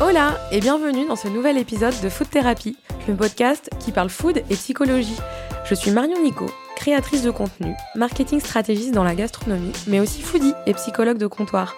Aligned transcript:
Hola 0.00 0.36
et 0.50 0.58
bienvenue 0.58 1.06
dans 1.06 1.14
ce 1.14 1.28
nouvel 1.28 1.56
épisode 1.56 1.94
de 2.02 2.08
Food 2.08 2.28
Therapy, 2.28 2.76
le 3.06 3.14
podcast 3.14 3.70
qui 3.78 3.92
parle 3.92 4.10
food 4.10 4.38
et 4.50 4.54
psychologie. 4.56 5.16
Je 5.64 5.74
suis 5.76 5.92
Marion 5.92 6.20
Nico, 6.20 6.46
créatrice 6.74 7.22
de 7.22 7.30
contenu, 7.30 7.74
marketing 7.94 8.40
stratégiste 8.40 8.92
dans 8.92 9.04
la 9.04 9.14
gastronomie, 9.14 9.72
mais 9.86 10.00
aussi 10.00 10.20
foodie 10.20 10.52
et 10.66 10.74
psychologue 10.74 11.18
de 11.18 11.28
comptoir. 11.28 11.76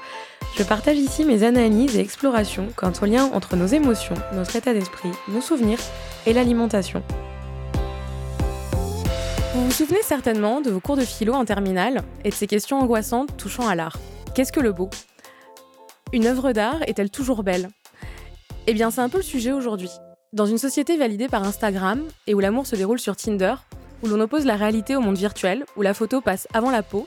Je 0.56 0.62
partage 0.62 0.96
ici 0.96 1.26
mes 1.26 1.42
analyses 1.42 1.94
et 1.94 2.00
explorations 2.00 2.68
quant 2.74 2.92
au 3.02 3.04
lien 3.04 3.30
entre 3.34 3.54
nos 3.54 3.66
émotions, 3.66 4.16
notre 4.32 4.56
état 4.56 4.72
d'esprit, 4.72 5.10
nos 5.28 5.42
souvenirs 5.42 5.78
et 6.24 6.32
l'alimentation. 6.32 7.02
Vous 9.54 9.66
vous 9.66 9.72
souvenez 9.72 10.02
certainement 10.02 10.62
de 10.62 10.70
vos 10.70 10.80
cours 10.80 10.96
de 10.96 11.04
philo 11.04 11.34
en 11.34 11.44
terminale 11.44 12.02
et 12.24 12.30
de 12.30 12.34
ces 12.34 12.46
questions 12.46 12.80
angoissantes 12.80 13.36
touchant 13.36 13.68
à 13.68 13.74
l'art. 13.74 13.98
Qu'est-ce 14.34 14.52
que 14.52 14.60
le 14.60 14.72
beau? 14.72 14.88
Une 16.14 16.26
œuvre 16.26 16.52
d'art 16.52 16.82
est-elle 16.86 17.10
toujours 17.10 17.42
belle? 17.42 17.68
Eh 18.68 18.74
bien, 18.74 18.90
c'est 18.90 19.00
un 19.00 19.08
peu 19.08 19.18
le 19.18 19.22
sujet 19.22 19.52
aujourd'hui. 19.52 19.90
Dans 20.32 20.46
une 20.46 20.58
société 20.58 20.96
validée 20.96 21.28
par 21.28 21.44
Instagram 21.44 22.02
et 22.26 22.34
où 22.34 22.40
l'amour 22.40 22.66
se 22.66 22.74
déroule 22.74 22.98
sur 22.98 23.14
Tinder, 23.14 23.54
où 24.02 24.08
l'on 24.08 24.18
oppose 24.18 24.44
la 24.44 24.56
réalité 24.56 24.96
au 24.96 25.00
monde 25.00 25.16
virtuel, 25.16 25.64
où 25.76 25.82
la 25.82 25.94
photo 25.94 26.20
passe 26.20 26.48
avant 26.52 26.72
la 26.72 26.82
peau, 26.82 27.06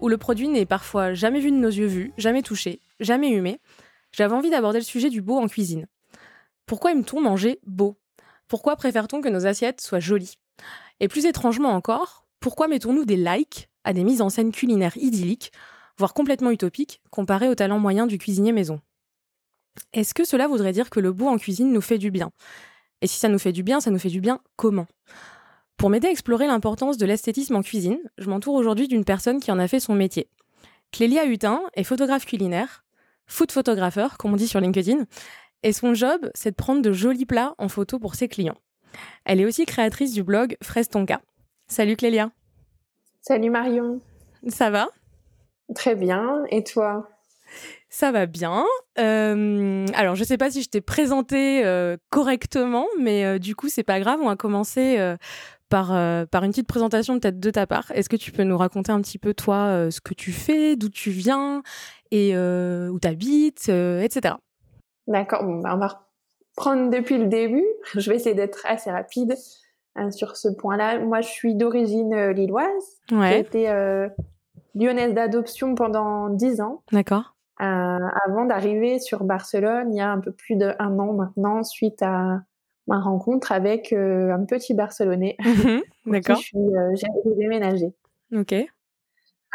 où 0.00 0.08
le 0.08 0.16
produit 0.16 0.48
n'est 0.48 0.66
parfois 0.66 1.14
jamais 1.14 1.38
vu 1.38 1.52
de 1.52 1.56
nos 1.56 1.68
yeux 1.68 1.86
vus, 1.86 2.12
jamais 2.18 2.42
touché, 2.42 2.80
jamais 2.98 3.30
humé, 3.30 3.60
j'avais 4.10 4.34
envie 4.34 4.50
d'aborder 4.50 4.80
le 4.80 4.84
sujet 4.84 5.08
du 5.08 5.22
beau 5.22 5.38
en 5.38 5.46
cuisine. 5.46 5.86
Pourquoi 6.66 6.90
aime-t-on 6.90 7.20
manger 7.20 7.60
beau? 7.64 7.96
Pourquoi 8.48 8.74
préfère-t-on 8.74 9.20
que 9.20 9.28
nos 9.28 9.46
assiettes 9.46 9.80
soient 9.80 10.00
jolies? 10.00 10.34
Et 10.98 11.06
plus 11.06 11.26
étrangement 11.26 11.70
encore, 11.70 12.26
pourquoi 12.40 12.66
mettons-nous 12.66 13.04
des 13.04 13.16
likes 13.16 13.68
à 13.84 13.92
des 13.92 14.02
mises 14.02 14.20
en 14.20 14.30
scène 14.30 14.50
culinaires 14.50 14.96
idylliques, 14.96 15.52
voire 15.96 16.12
complètement 16.12 16.50
utopiques, 16.50 17.00
comparées 17.10 17.48
au 17.48 17.54
talent 17.54 17.78
moyen 17.78 18.08
du 18.08 18.18
cuisinier 18.18 18.50
maison? 18.50 18.80
Est-ce 19.92 20.14
que 20.14 20.24
cela 20.24 20.46
voudrait 20.46 20.72
dire 20.72 20.90
que 20.90 21.00
le 21.00 21.12
beau 21.12 21.26
en 21.26 21.38
cuisine 21.38 21.72
nous 21.72 21.80
fait 21.80 21.98
du 21.98 22.10
bien? 22.10 22.30
Et 23.00 23.06
si 23.06 23.18
ça 23.18 23.28
nous 23.28 23.38
fait 23.38 23.52
du 23.52 23.62
bien, 23.62 23.80
ça 23.80 23.90
nous 23.90 23.98
fait 23.98 24.08
du 24.08 24.20
bien 24.20 24.40
comment? 24.56 24.86
Pour 25.76 25.90
m'aider 25.90 26.08
à 26.08 26.10
explorer 26.10 26.46
l'importance 26.46 26.96
de 26.96 27.06
l'esthétisme 27.06 27.54
en 27.54 27.62
cuisine, 27.62 28.00
je 28.18 28.28
m'entoure 28.28 28.54
aujourd'hui 28.54 28.88
d'une 28.88 29.04
personne 29.04 29.40
qui 29.40 29.52
en 29.52 29.58
a 29.58 29.68
fait 29.68 29.80
son 29.80 29.94
métier. 29.94 30.28
Clélia 30.90 31.24
Hutin 31.24 31.60
est 31.74 31.84
photographe 31.84 32.26
culinaire, 32.26 32.84
food 33.26 33.52
photographeur, 33.52 34.18
comme 34.18 34.32
on 34.32 34.36
dit 34.36 34.48
sur 34.48 34.60
LinkedIn, 34.60 35.04
et 35.62 35.72
son 35.72 35.94
job, 35.94 36.30
c'est 36.34 36.50
de 36.50 36.56
prendre 36.56 36.82
de 36.82 36.92
jolis 36.92 37.26
plats 37.26 37.54
en 37.58 37.68
photo 37.68 37.98
pour 37.98 38.14
ses 38.14 38.28
clients. 38.28 38.58
Elle 39.24 39.40
est 39.40 39.44
aussi 39.44 39.66
créatrice 39.66 40.12
du 40.12 40.22
blog 40.22 40.56
Fraise 40.62 40.88
Tonka. 40.88 41.20
Salut 41.68 41.96
Clélia. 41.96 42.30
Salut 43.20 43.50
Marion. 43.50 44.00
Ça 44.48 44.70
va? 44.70 44.88
Très 45.74 45.94
bien. 45.94 46.44
Et 46.50 46.64
toi? 46.64 47.08
Ça 47.90 48.12
va 48.12 48.26
bien. 48.26 48.64
Euh, 48.98 49.86
alors, 49.94 50.14
je 50.14 50.20
ne 50.20 50.26
sais 50.26 50.36
pas 50.36 50.50
si 50.50 50.62
je 50.62 50.68
t'ai 50.68 50.80
présenté 50.80 51.64
euh, 51.64 51.96
correctement, 52.10 52.86
mais 53.00 53.24
euh, 53.24 53.38
du 53.38 53.56
coup, 53.56 53.68
c'est 53.68 53.82
pas 53.82 53.98
grave. 54.00 54.20
On 54.22 54.26
va 54.26 54.36
commencer 54.36 54.98
par, 55.68 55.88
par 56.28 56.44
une 56.44 56.50
petite 56.50 56.68
présentation 56.68 57.18
peut-être 57.18 57.40
de 57.40 57.50
ta 57.50 57.66
part. 57.66 57.90
Est-ce 57.92 58.08
que 58.08 58.16
tu 58.16 58.32
peux 58.32 58.44
nous 58.44 58.58
raconter 58.58 58.92
un 58.92 59.00
petit 59.00 59.18
peu, 59.18 59.34
toi, 59.34 59.90
ce 59.90 60.00
que 60.00 60.14
tu 60.14 60.32
fais, 60.32 60.76
d'où 60.76 60.88
tu 60.88 61.10
viens 61.10 61.62
et 62.10 62.36
où 62.36 62.98
tu 63.00 63.08
habites, 63.08 63.68
etc. 63.68 64.34
D'accord. 65.06 65.44
Bon, 65.44 65.60
bah, 65.60 65.72
on 65.74 65.78
va 65.78 66.00
reprendre 66.56 66.90
depuis 66.90 67.18
le 67.18 67.26
début. 67.26 67.66
Je 67.94 68.10
vais 68.10 68.16
essayer 68.16 68.34
d'être 68.34 68.64
assez 68.66 68.90
rapide 68.90 69.34
sur 70.10 70.36
ce 70.36 70.48
point-là. 70.48 71.00
Moi, 71.00 71.22
je 71.22 71.28
suis 71.28 71.56
d'origine 71.56 72.28
lilloise. 72.28 73.00
Ouais. 73.10 73.30
J'ai 73.30 73.38
été 73.40 74.08
lyonnaise 74.76 75.12
d'adoption 75.12 75.74
pendant 75.74 76.28
10 76.28 76.60
ans. 76.60 76.82
D'accord. 76.92 77.34
Euh, 77.60 78.08
avant 78.24 78.44
d'arriver 78.44 79.00
sur 79.00 79.24
Barcelone 79.24 79.92
il 79.92 79.96
y 79.96 80.00
a 80.00 80.12
un 80.12 80.20
peu 80.20 80.30
plus 80.30 80.54
d'un 80.54 80.76
an 80.78 81.12
maintenant 81.12 81.64
suite 81.64 82.02
à 82.02 82.42
ma 82.86 83.00
rencontre 83.00 83.50
avec 83.50 83.92
euh, 83.92 84.32
un 84.32 84.44
petit 84.44 84.74
Barcelonais. 84.74 85.36
Mhm, 85.44 85.82
d'accord. 86.06 86.40
Euh, 86.54 86.94
j'ai 86.94 87.08
déménagé. 87.36 87.92
Ok. 88.32 88.54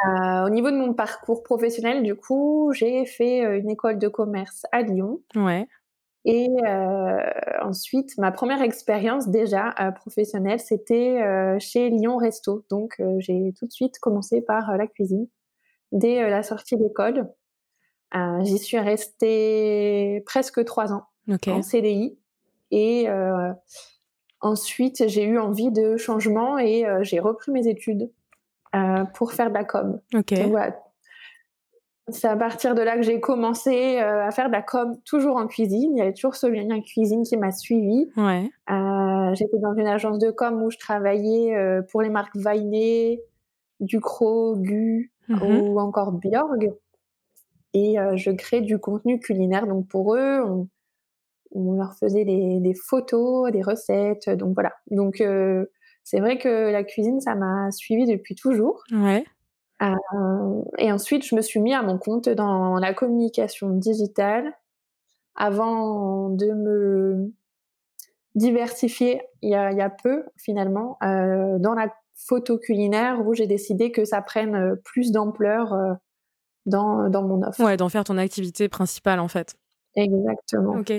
au 0.06 0.50
niveau 0.50 0.70
de 0.70 0.76
mon 0.76 0.94
parcours 0.94 1.44
professionnel, 1.44 2.04
du 2.04 2.16
coup, 2.16 2.74
j'ai 2.74 3.06
fait 3.06 3.40
une 3.60 3.70
école 3.70 4.00
de 4.00 4.10
commerce 4.10 4.66
à 4.74 4.82
Lyon. 4.82 5.22
Ouais. 5.36 5.68
Et 6.26 6.50
ensuite, 7.62 8.18
ma 8.18 8.32
première 8.32 8.62
expérience 8.62 9.30
déjà 9.30 9.74
professionnelle, 9.96 10.60
c'était 10.60 11.20
chez 11.60 11.90
Lyon 11.90 12.18
Resto. 12.18 12.66
Donc, 12.70 13.02
j'ai 13.20 13.54
tout 13.58 13.68
de 13.68 13.72
suite 13.72 14.00
commencé 14.00 14.42
par 14.42 14.76
la 14.78 14.88
cuisine 14.88 15.28
dès 15.92 16.30
la 16.30 16.44
sortie 16.44 16.78
d'école. 16.78 17.30
Euh, 18.16 18.44
j'y 18.44 18.60
suis 18.60 18.78
restée 18.78 20.24
presque 20.26 20.64
trois 20.66 20.94
ans 20.94 21.06
en 21.48 21.62
CDI. 21.62 22.18
Et 22.72 23.10
euh, 23.10 23.52
ensuite, 24.42 25.08
j'ai 25.08 25.24
eu 25.24 25.40
envie 25.40 25.72
de 25.72 25.98
changement 25.98 26.58
et 26.58 26.86
euh, 26.86 27.04
j'ai 27.04 27.20
repris 27.20 27.52
mes 27.52 27.68
études 27.68 28.10
pour 29.14 29.34
faire 29.34 29.50
de 29.50 29.54
la 29.54 29.64
com. 29.64 30.00
C'est 32.10 32.28
à 32.28 32.36
partir 32.36 32.76
de 32.76 32.82
là 32.82 32.98
que 32.98 33.04
j'ai 33.04 33.22
commencé 33.22 34.00
à 34.00 34.30
faire 34.32 34.48
de 34.48 34.52
la 34.52 34.64
com, 34.64 34.98
toujours 35.06 35.38
en 35.38 35.46
cuisine. 35.46 35.96
Il 35.96 36.00
y 36.00 36.02
avait 36.02 36.14
toujours 36.14 36.36
ce 36.36 36.48
lien 36.48 36.82
cuisine 36.82 37.24
qui 37.24 37.38
m'a 37.38 37.52
suivi. 37.52 38.10
Ouais. 38.18 38.50
J'étais 39.36 39.60
dans 39.60 39.76
une 39.76 39.88
agence 39.88 40.18
de 40.18 40.32
com 40.32 40.64
où 40.64 40.72
je 40.72 40.80
travaillais 40.80 41.56
pour 41.92 42.02
les 42.02 42.10
marques 42.10 42.36
Vainé, 42.36 43.22
Ducrot, 43.80 44.56
Gu 44.58 45.12
mhm. 45.30 45.62
ou 45.62 45.80
encore 45.80 46.14
Bjorg 46.14 46.74
et 47.74 47.98
je 48.16 48.32
crée 48.32 48.62
du 48.62 48.80
contenu 48.80 49.20
culinaire. 49.20 49.68
Donc 49.68 49.88
pour 49.88 50.16
eux, 50.16 50.68
on, 51.52 51.74
leur 51.74 51.94
faisait 51.96 52.26
des, 52.26 52.74
photos, 52.74 53.52
des 53.52 53.62
recettes. 53.62 54.30
Donc 54.30 54.54
voilà. 54.54 54.74
Donc 54.92 55.24
c'est 56.04 56.20
vrai 56.20 56.38
que 56.38 56.72
la 56.72 56.84
cuisine, 56.84 57.20
ça 57.20 57.36
m'a 57.36 57.72
suivi 57.72 58.06
depuis 58.06 58.36
toujours. 58.36 58.84
Ouais. 58.92 59.24
et 60.78 60.92
ensuite, 60.92 61.26
je 61.26 61.36
me 61.36 61.42
suis 61.42 61.60
mis 61.60 61.74
à 61.74 61.82
mon 61.82 61.98
compte 61.98 62.30
dans 62.30 62.78
la 62.78 62.94
communication 62.94 63.70
digitale 63.70 64.54
avant 65.36 66.30
de 66.30 66.52
me 66.52 67.34
diversifier 68.36 69.22
il 69.42 69.50
y 69.50 69.56
a, 69.56 69.90
peu 69.90 70.26
finalement 70.38 70.98
dans 71.02 71.74
la 71.76 71.94
photo 72.16 72.58
culinaire 72.58 73.26
où 73.26 73.34
j'ai 73.34 73.48
décidé 73.48 73.92
que 73.92 74.06
ça 74.06 74.22
prenne 74.22 74.78
plus 74.84 75.12
d'ampleur 75.12 75.98
dans, 76.66 77.10
dans 77.10 77.24
mon 77.24 77.42
offre. 77.44 77.60
Ouais, 77.64 77.78
d'en 77.78 77.90
faire 77.90 78.04
ton 78.04 78.18
activité 78.18 78.70
principale 78.70 79.20
en 79.20 79.28
fait. 79.28 79.56
Exactement. 79.96 80.80
Ok. 80.80 80.92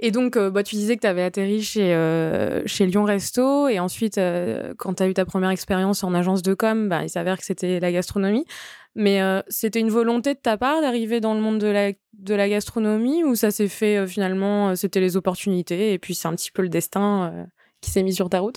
Et 0.00 0.10
donc, 0.10 0.36
euh, 0.36 0.50
bah, 0.50 0.64
tu 0.64 0.74
disais 0.74 0.96
que 0.96 1.02
tu 1.02 1.06
avais 1.06 1.22
atterri 1.22 1.62
chez, 1.62 1.94
euh, 1.94 2.62
chez 2.66 2.86
Lyon 2.86 3.04
Resto. 3.04 3.68
Et 3.68 3.78
ensuite, 3.78 4.18
euh, 4.18 4.74
quand 4.78 4.94
tu 4.94 5.02
as 5.04 5.08
eu 5.08 5.14
ta 5.14 5.24
première 5.24 5.50
expérience 5.50 6.02
en 6.02 6.12
agence 6.12 6.42
de 6.42 6.54
com, 6.54 6.88
bah, 6.88 7.04
il 7.04 7.08
s'avère 7.08 7.38
que 7.38 7.44
c'était 7.44 7.78
la 7.78 7.92
gastronomie. 7.92 8.44
Mais 8.94 9.20
c'était 9.48 9.80
une 9.80 9.88
volonté 9.88 10.34
de 10.34 10.38
ta 10.38 10.58
part 10.58 10.82
d'arriver 10.82 11.20
dans 11.20 11.32
le 11.32 11.40
monde 11.40 11.56
de 11.58 11.66
la, 11.66 11.92
de 12.12 12.34
la 12.34 12.46
gastronomie 12.46 13.24
ou 13.24 13.34
ça 13.34 13.50
s'est 13.50 13.68
fait 13.68 14.06
finalement, 14.06 14.76
c'était 14.76 15.00
les 15.00 15.16
opportunités 15.16 15.94
et 15.94 15.98
puis 15.98 16.14
c'est 16.14 16.28
un 16.28 16.34
petit 16.34 16.50
peu 16.50 16.60
le 16.60 16.68
destin 16.68 17.46
qui 17.80 17.90
s'est 17.90 18.02
mis 18.02 18.12
sur 18.12 18.28
ta 18.28 18.40
route? 18.40 18.56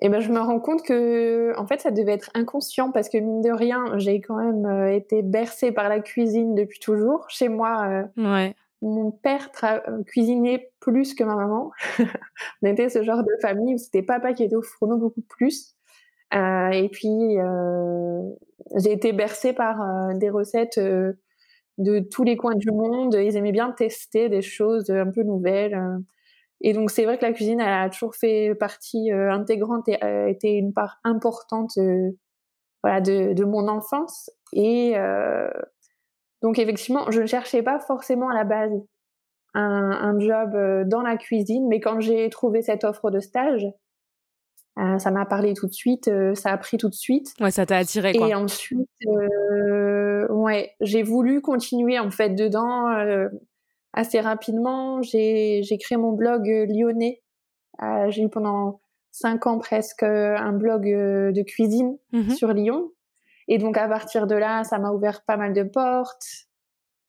Et 0.00 0.10
ben 0.10 0.20
je 0.20 0.30
me 0.30 0.40
rends 0.40 0.60
compte 0.60 0.82
que 0.82 1.58
en 1.58 1.66
fait 1.66 1.80
ça 1.80 1.90
devait 1.90 2.12
être 2.12 2.30
inconscient 2.34 2.92
parce 2.92 3.08
que 3.08 3.16
mine 3.16 3.40
de 3.40 3.50
rien 3.50 3.98
j'ai 3.98 4.20
quand 4.20 4.36
même 4.36 4.66
euh, 4.66 4.94
été 4.94 5.22
bercée 5.22 5.72
par 5.72 5.88
la 5.88 6.00
cuisine 6.00 6.54
depuis 6.54 6.80
toujours. 6.80 7.24
Chez 7.30 7.48
moi 7.48 7.86
euh, 7.88 8.22
ouais. 8.22 8.54
mon 8.82 9.10
père 9.10 9.50
euh, 9.64 10.02
cuisinait 10.04 10.70
plus 10.80 11.14
que 11.14 11.24
ma 11.24 11.34
maman. 11.34 11.70
On 12.62 12.68
était 12.68 12.90
ce 12.90 13.02
genre 13.02 13.22
de 13.22 13.32
famille 13.40 13.74
où 13.74 13.78
c'était 13.78 14.02
papa 14.02 14.34
qui 14.34 14.44
était 14.44 14.56
au 14.56 14.62
fourneau 14.62 14.98
beaucoup 14.98 15.22
plus. 15.22 15.74
Euh, 16.34 16.70
et 16.70 16.90
puis 16.90 17.36
j'ai 18.76 18.92
été 18.92 19.12
bercée 19.12 19.54
par 19.54 20.14
des 20.14 20.28
recettes 20.28 20.78
de 20.78 22.00
tous 22.00 22.24
les 22.24 22.36
coins 22.36 22.56
du 22.56 22.70
monde. 22.70 23.14
Ils 23.14 23.36
aimaient 23.36 23.52
bien 23.52 23.70
tester 23.70 24.28
des 24.28 24.42
choses 24.42 24.90
un 24.90 25.10
peu 25.10 25.22
nouvelles 25.22 25.80
et 26.60 26.72
donc 26.72 26.90
c'est 26.90 27.04
vrai 27.04 27.18
que 27.18 27.24
la 27.24 27.32
cuisine, 27.32 27.60
elle 27.60 27.68
a 27.68 27.90
toujours 27.90 28.14
fait 28.14 28.54
partie 28.54 29.12
euh, 29.12 29.30
intégrante 29.30 29.88
et 29.88 30.02
a 30.02 30.28
été 30.28 30.52
une 30.52 30.72
part 30.72 30.98
importante 31.04 31.72
euh, 31.78 32.10
voilà, 32.82 33.00
de, 33.00 33.34
de, 33.34 33.44
mon 33.44 33.68
enfance. 33.68 34.30
Et 34.52 34.94
euh, 34.96 35.50
donc 36.42 36.58
effectivement, 36.58 37.10
je 37.10 37.20
ne 37.20 37.26
cherchais 37.26 37.62
pas 37.62 37.78
forcément 37.80 38.30
à 38.30 38.34
la 38.34 38.44
base 38.44 38.72
un, 39.54 39.90
un 39.90 40.18
job 40.18 40.88
dans 40.88 41.02
la 41.02 41.16
cuisine, 41.16 41.66
mais 41.68 41.80
quand 41.80 42.00
j'ai 42.00 42.28
trouvé 42.30 42.62
cette 42.62 42.84
offre 42.84 43.10
de 43.10 43.20
stage, 43.20 43.66
ça 44.98 45.10
m'a 45.10 45.24
parlé 45.24 45.54
tout 45.54 45.66
de 45.66 45.72
suite, 45.72 46.10
ça 46.34 46.50
a 46.50 46.58
pris 46.58 46.76
tout 46.76 46.90
de 46.90 46.94
suite. 46.94 47.32
Ouais, 47.40 47.50
ça 47.50 47.64
t'a 47.64 47.78
attiré 47.78 48.12
quoi. 48.12 48.28
Et 48.28 48.34
ensuite, 48.34 48.90
ouais, 50.28 50.74
j'ai 50.82 51.02
voulu 51.02 51.40
continuer 51.40 51.98
en 51.98 52.10
fait 52.10 52.34
dedans 52.34 52.90
assez 53.96 54.20
rapidement, 54.20 55.02
j'ai 55.02 55.78
créé 55.80 55.98
mon 55.98 56.12
blog 56.12 56.48
euh, 56.48 56.66
lyonnais. 56.66 57.22
Euh, 57.82 58.10
j'ai 58.10 58.22
eu 58.22 58.28
pendant 58.28 58.80
cinq 59.10 59.46
ans 59.46 59.58
presque 59.58 60.02
euh, 60.02 60.36
un 60.36 60.52
blog 60.52 60.84
de 60.84 61.42
cuisine 61.42 61.98
mmh 62.12 62.30
sur 62.30 62.52
Lyon. 62.52 62.92
Et 63.48 63.58
donc 63.58 63.76
à 63.76 63.88
partir 63.88 64.26
de 64.26 64.34
là, 64.34 64.64
ça 64.64 64.78
m'a 64.78 64.90
ouvert 64.90 65.24
pas 65.24 65.36
mal 65.36 65.52
de 65.52 65.62
portes. 65.62 66.45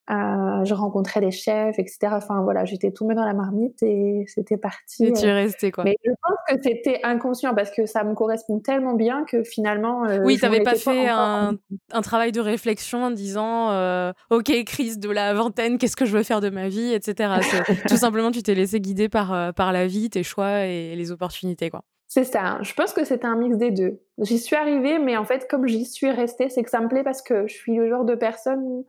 Euh, 0.09 0.63
je 0.63 0.74
rencontrais 0.74 1.19
des 1.19 1.31
chefs, 1.31 1.77
etc. 1.80 2.13
Enfin 2.13 2.42
voilà, 2.42 2.63
j'étais 2.63 2.92
tout 2.92 3.06
dans 3.07 3.25
la 3.25 3.33
marmite 3.33 3.83
et 3.83 4.24
c'était 4.27 4.56
parti. 4.56 5.06
Et 5.06 5.13
tu 5.13 5.25
es 5.25 5.33
resté 5.33 5.71
quoi. 5.71 5.83
Mais 5.83 5.98
je 6.04 6.12
pense 6.21 6.38
que 6.48 6.56
c'était 6.63 7.01
inconscient 7.04 7.54
parce 7.54 7.71
que 7.71 7.86
ça 7.86 8.04
me 8.06 8.13
correspond 8.13 8.59
tellement 8.59 8.94
bien 8.94 9.25
que 9.25 9.44
finalement. 9.44 10.04
oui, 10.24 10.38
tu 10.38 10.45
n'avais 10.45 10.62
pas 10.62 10.75
fait 10.75 11.09
un, 11.09 11.57
un, 11.92 12.01
travail 12.01 12.31
de 12.31 12.39
réflexion 12.39 13.04
en 13.04 13.12
disant 13.12 14.12
Ok, 14.30 14.51
crise 14.65 15.00
de 15.00 15.09
la 15.09 15.33
vingtaine, 15.33 15.77
qu'est-ce 15.77 15.98
que 15.98 16.06
je 16.06 16.15
veux 16.15 16.24
faire 16.24 16.39
de 16.39 16.50
ma 16.50 16.69
vie, 16.69 16.94
etc. 16.94 17.33
tout 17.88 17.98
simplement, 17.98 18.31
tu 18.31 18.42
t'es 18.44 18.56
laissé 18.56 18.80
guider 18.80 19.10
par, 19.10 19.53
par 19.53 19.74
la 19.74 19.88
vie, 19.88 20.10
tes 20.10 20.24
choix 20.24 20.65
et 20.65 20.95
les 20.95 21.12
opportunités 21.12 21.69
quoi. 21.69 21.83
C'est 22.07 22.24
ça. 22.24 22.60
Je 22.62 22.74
pense 22.74 22.94
que 22.94 23.03
c'était 23.03 23.27
un 23.27 23.36
mix 23.36 23.57
des 23.57 23.71
deux. 23.71 24.00
J'y 24.19 24.39
suis 24.39 24.56
arrivée, 24.56 24.98
mais 24.98 25.18
en 25.18 25.25
fait, 25.25 25.48
comme 25.50 25.68
j'y 25.68 25.86
suis 25.86 26.10
restée, 26.10 26.50
c'est 26.50 26.63
que 26.63 26.69
ça 26.69 26.80
me 26.80 26.88
plaît 26.88 27.03
parce 27.03 27.21
que 27.21 27.48
je 27.48 27.53
suis 27.53 27.75
le 27.75 27.89
genre 27.89 28.06
de 28.06 28.15
personne 28.15 28.83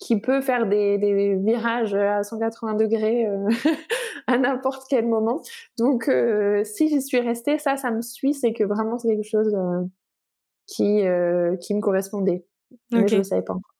qui 0.00 0.18
peut 0.18 0.40
faire 0.40 0.66
des, 0.66 0.98
des 0.98 1.36
virages 1.36 1.94
à 1.94 2.22
180 2.24 2.74
degrés 2.74 3.26
euh, 3.26 3.48
à 4.26 4.38
n'importe 4.38 4.84
quel 4.88 5.06
moment. 5.06 5.42
Donc, 5.78 6.08
euh, 6.08 6.64
si 6.64 6.88
j'y 6.88 7.02
suis 7.02 7.20
restée, 7.20 7.58
ça, 7.58 7.76
ça 7.76 7.90
me 7.90 8.00
suit, 8.00 8.32
c'est 8.34 8.54
que 8.54 8.64
vraiment 8.64 8.98
c'est 8.98 9.08
quelque 9.08 9.28
chose 9.28 9.54
euh, 9.54 9.84
qui, 10.66 11.02
qui 11.60 11.74
me 11.74 11.80
correspondait. 11.80 12.46
Mais 12.90 13.06
je 13.06 13.16
ne 13.16 13.22
savais 13.22 13.42
pas 13.42 13.54
encore. 13.54 13.74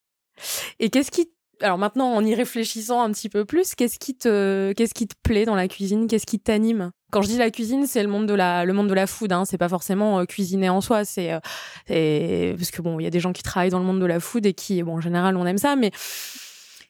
Et 0.78 0.90
qu'est-ce 0.90 1.10
qui 1.10 1.32
alors 1.62 1.78
maintenant, 1.78 2.12
en 2.14 2.24
y 2.24 2.34
réfléchissant 2.34 3.02
un 3.02 3.10
petit 3.10 3.28
peu 3.28 3.44
plus, 3.44 3.74
qu'est-ce 3.74 3.98
qui 3.98 4.14
te, 4.14 4.72
qu'est-ce 4.72 4.94
qui 4.94 5.06
te 5.06 5.14
plaît 5.22 5.44
dans 5.44 5.54
la 5.54 5.68
cuisine? 5.68 6.06
Qu'est-ce 6.06 6.26
qui 6.26 6.38
t'anime? 6.38 6.90
Quand 7.10 7.22
je 7.22 7.28
dis 7.28 7.38
la 7.38 7.50
cuisine, 7.50 7.86
c'est 7.86 8.02
le 8.02 8.08
monde 8.08 8.26
de 8.26 8.34
la, 8.34 8.64
le 8.64 8.72
monde 8.72 8.88
de 8.88 8.94
la 8.94 9.06
food. 9.06 9.32
Hein. 9.32 9.44
C'est 9.44 9.58
pas 9.58 9.68
forcément 9.68 10.20
euh, 10.20 10.24
cuisiner 10.24 10.68
en 10.68 10.80
soi. 10.80 11.04
C'est, 11.04 11.32
euh, 11.32 12.56
parce 12.56 12.70
que 12.70 12.82
bon, 12.82 13.00
il 13.00 13.04
y 13.04 13.06
a 13.06 13.10
des 13.10 13.20
gens 13.20 13.32
qui 13.32 13.42
travaillent 13.42 13.70
dans 13.70 13.78
le 13.78 13.84
monde 13.84 14.00
de 14.00 14.06
la 14.06 14.20
food 14.20 14.46
et 14.46 14.54
qui, 14.54 14.82
bon, 14.82 14.94
en 14.94 15.00
général, 15.00 15.36
on 15.36 15.46
aime 15.46 15.58
ça, 15.58 15.76
mais 15.76 15.90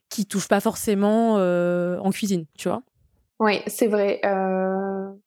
qui 0.08 0.26
touchent 0.26 0.48
pas 0.48 0.60
forcément 0.60 1.36
euh, 1.38 1.98
en 1.98 2.10
cuisine, 2.10 2.46
tu 2.58 2.68
vois? 2.68 2.82
Oui, 3.38 3.60
c'est 3.66 3.86
vrai. 3.86 4.20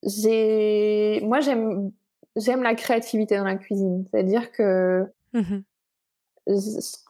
j'ai, 0.04 1.20
moi, 1.22 1.40
j'aime, 1.40 1.90
j'aime 2.36 2.62
la 2.62 2.74
créativité 2.74 3.36
dans 3.36 3.44
la 3.44 3.56
cuisine. 3.56 4.04
C'est-à-dire 4.10 4.52
que 4.52 5.04
mmh 5.32 5.58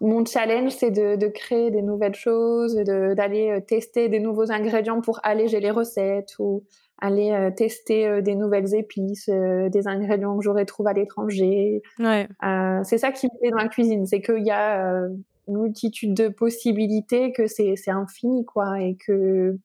mon 0.00 0.24
challenge, 0.24 0.72
c'est 0.72 0.90
de, 0.90 1.26
créer 1.28 1.70
des 1.70 1.82
nouvelles 1.82 2.14
choses, 2.14 2.76
d'aller 2.76 3.50
euh, 3.50 3.60
tester 3.60 4.08
des 4.08 4.20
nouveaux 4.20 4.52
ingrédients 4.52 5.00
pour 5.00 5.20
alléger 5.24 5.60
les 5.60 5.70
recettes 5.70 6.36
ou 6.38 6.62
aller 6.98 7.32
euh, 7.32 7.50
tester 7.50 8.06
euh, 8.06 8.22
des 8.22 8.36
nouvelles 8.36 8.74
épices, 8.74 9.28
des 9.28 9.88
ingrédients 9.88 10.36
que 10.38 10.44
j'aurais 10.44 10.66
trouvé 10.66 10.90
à 10.90 10.92
l'étranger. 10.94 11.82
c'est 11.98 12.98
ça 12.98 13.10
qui 13.10 13.26
me 13.26 13.38
plaît 13.38 13.50
dans 13.50 13.56
la 13.56 13.68
cuisine, 13.68 14.06
c'est 14.06 14.20
qu'il 14.20 14.44
y 14.44 14.52
a 14.52 15.02
une 15.48 15.58
multitude 15.58 16.14
de 16.14 16.28
possibilités, 16.28 17.32
que 17.32 17.46
c'est 17.46 17.74
infini, 17.88 18.44
quoi, 18.44 18.80
et 18.80 18.96
que 18.96 19.58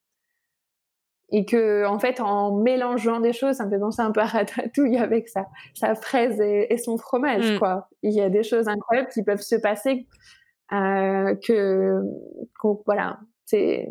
et 1.32 1.46
que 1.46 1.86
en 1.86 2.00
fait 2.00 2.20
en 2.20 2.58
mélangeant 2.58 3.20
des 3.20 3.34
choses 3.34 3.58
ça 3.58 3.66
me 3.66 3.70
fait 3.70 3.80
penser 3.80 4.02
un 4.02 4.12
peu 4.12 4.22
à 4.22 4.26
Ratatouille 4.26 4.98
avec 4.98 5.30
sa, 5.30 5.46
sa 5.74 5.96
fraise 5.96 6.40
et, 6.42 6.78
son 6.78 6.98
fromage 6.98 7.54
mm. 7.54 7.60
quoi 7.60 7.90
il 8.04 8.14
y 8.14 8.22
a 8.22 8.30
des 8.30 8.44
choses 8.44 8.68
incroyables 8.68 9.10
qui 9.10 9.24
peuvent 9.24 9.42
se 9.42 9.56
passer 9.56 10.08
euh, 10.72 11.36
que, 11.46 12.00
voilà 12.86 13.20
c'est 13.46 13.90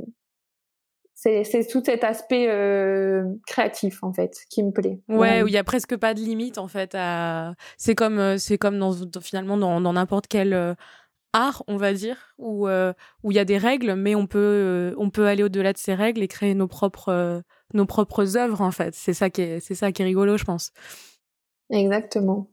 c'est 1.15 1.67
tout 1.69 1.83
cet 1.85 2.05
aspect 2.05 2.47
euh, 2.49 3.25
créatif 3.49 4.05
en 4.05 4.13
fait 4.13 4.37
qui 4.51 4.63
me 4.63 4.71
plaît. 4.71 5.01
Ouais, 5.09 5.43
où 5.43 5.49
il 5.49 5.53
y 5.53 5.57
a 5.57 5.65
presque 5.65 5.97
pas 5.97 6.15
de 6.15 6.21
limite 6.21 6.59
en 6.59 6.69
fait. 6.69 6.95
À... 6.95 7.55
C'est 7.77 7.97
comme 7.97 8.21
euh, 8.21 8.39
c'est 8.39 8.57
comme 8.57 8.79
dans, 8.79 8.95
finalement 9.21 9.57
dans 9.57 9.93
n'importe 9.93 10.29
quel 10.29 10.77
art, 11.33 11.63
on 11.67 11.77
va 11.77 11.93
dire, 11.93 12.35
où 12.39 12.69
euh, 12.69 12.93
où 13.23 13.31
il 13.31 13.35
y 13.35 13.39
a 13.39 13.45
des 13.45 13.59
règles, 13.59 13.95
mais 13.95 14.15
on 14.15 14.27
peut 14.27 14.39
euh, 14.39 14.95
on 14.99 15.11
peut 15.11 15.27
aller 15.27 15.43
au-delà 15.43 15.73
de 15.73 15.79
ces 15.79 15.95
règles 15.95 16.23
et 16.23 16.29
créer 16.29 16.55
nos 16.55 16.69
propres 16.69 17.11
euh, 17.11 17.41
nos 17.75 17.87
propres 17.87 18.37
œuvres 18.37 18.61
en 18.61 18.71
fait. 18.71 18.95
C'est 18.95 19.15
ça 19.15 19.31
qui 19.31 19.43
est 19.43 19.61
c'est 19.61 19.75
ça 19.75 19.93
qui 19.93 20.03
est 20.03 20.05
rigolo, 20.05 20.37
je 20.37 20.45
pense. 20.45 20.73
Exactement. 21.71 22.49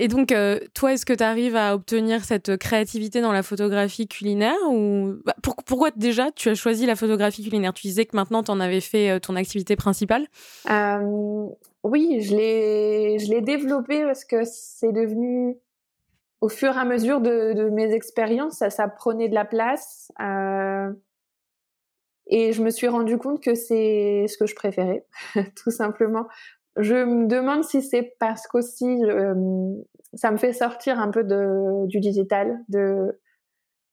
Et 0.00 0.06
donc, 0.06 0.32
toi, 0.74 0.92
est-ce 0.92 1.04
que 1.04 1.12
tu 1.12 1.24
arrives 1.24 1.56
à 1.56 1.74
obtenir 1.74 2.24
cette 2.24 2.56
créativité 2.56 3.20
dans 3.20 3.32
la 3.32 3.42
photographie 3.42 4.06
culinaire 4.06 4.54
ou 4.70 5.14
bah, 5.24 5.34
pourquoi 5.42 5.90
déjà 5.90 6.30
tu 6.30 6.48
as 6.50 6.54
choisi 6.54 6.86
la 6.86 6.94
photographie 6.94 7.42
culinaire? 7.42 7.72
Tu 7.72 7.88
disais 7.88 8.06
que 8.06 8.14
maintenant 8.14 8.44
tu 8.44 8.52
en 8.52 8.60
avais 8.60 8.80
fait 8.80 9.18
ton 9.18 9.34
activité 9.34 9.74
principale. 9.74 10.28
oui, 11.82 12.20
je 12.20 12.36
l'ai 12.36 13.18
je 13.18 13.28
l'ai 13.28 13.40
développée 13.40 14.04
parce 14.04 14.24
que 14.24 14.44
c'est 14.44 14.92
devenu 14.92 15.56
au 16.40 16.48
fur 16.48 16.74
et 16.76 16.78
à 16.78 16.84
mesure 16.84 17.20
de, 17.20 17.68
mes 17.70 17.92
expériences, 17.92 18.62
ça, 18.68 18.88
prenait 18.88 19.28
de 19.28 19.34
la 19.34 19.44
place. 19.44 20.12
Euh, 20.20 20.92
et 22.28 22.52
je 22.52 22.62
me 22.62 22.70
suis 22.70 22.88
rendu 22.88 23.18
compte 23.18 23.42
que 23.42 23.54
c'est 23.54 24.26
ce 24.28 24.36
que 24.36 24.46
je 24.46 24.54
préférais, 24.54 25.06
tout 25.56 25.70
simplement. 25.70 26.26
Je 26.76 26.94
me 26.94 27.26
demande 27.26 27.64
si 27.64 27.82
c'est 27.82 28.14
parce 28.20 28.46
qu'aussi 28.46 29.02
euh, 29.04 29.34
ça 30.14 30.30
me 30.30 30.36
fait 30.36 30.52
sortir 30.52 31.00
un 31.00 31.10
peu 31.10 31.24
de, 31.24 31.86
du 31.86 31.98
digital, 31.98 32.60
de 32.68 33.18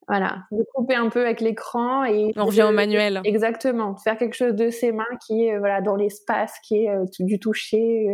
voilà, 0.07 0.43
de 0.51 0.63
couper 0.75 0.93
un 0.93 1.09
peu 1.09 1.21
avec 1.21 1.41
l'écran 1.41 2.05
et 2.05 2.31
on 2.35 2.45
revient 2.45 2.63
au 2.63 2.71
manuel. 2.71 3.21
Exactement, 3.23 3.93
de 3.93 3.99
faire 3.99 4.17
quelque 4.17 4.35
chose 4.35 4.53
de 4.53 4.69
ses 4.69 4.91
mains 4.91 5.03
qui 5.25 5.45
est 5.45 5.57
voilà 5.57 5.81
dans 5.81 5.95
l'espace, 5.95 6.53
qui 6.61 6.83
est 6.83 6.89
euh, 6.89 7.05
du 7.21 7.39
toucher. 7.39 8.05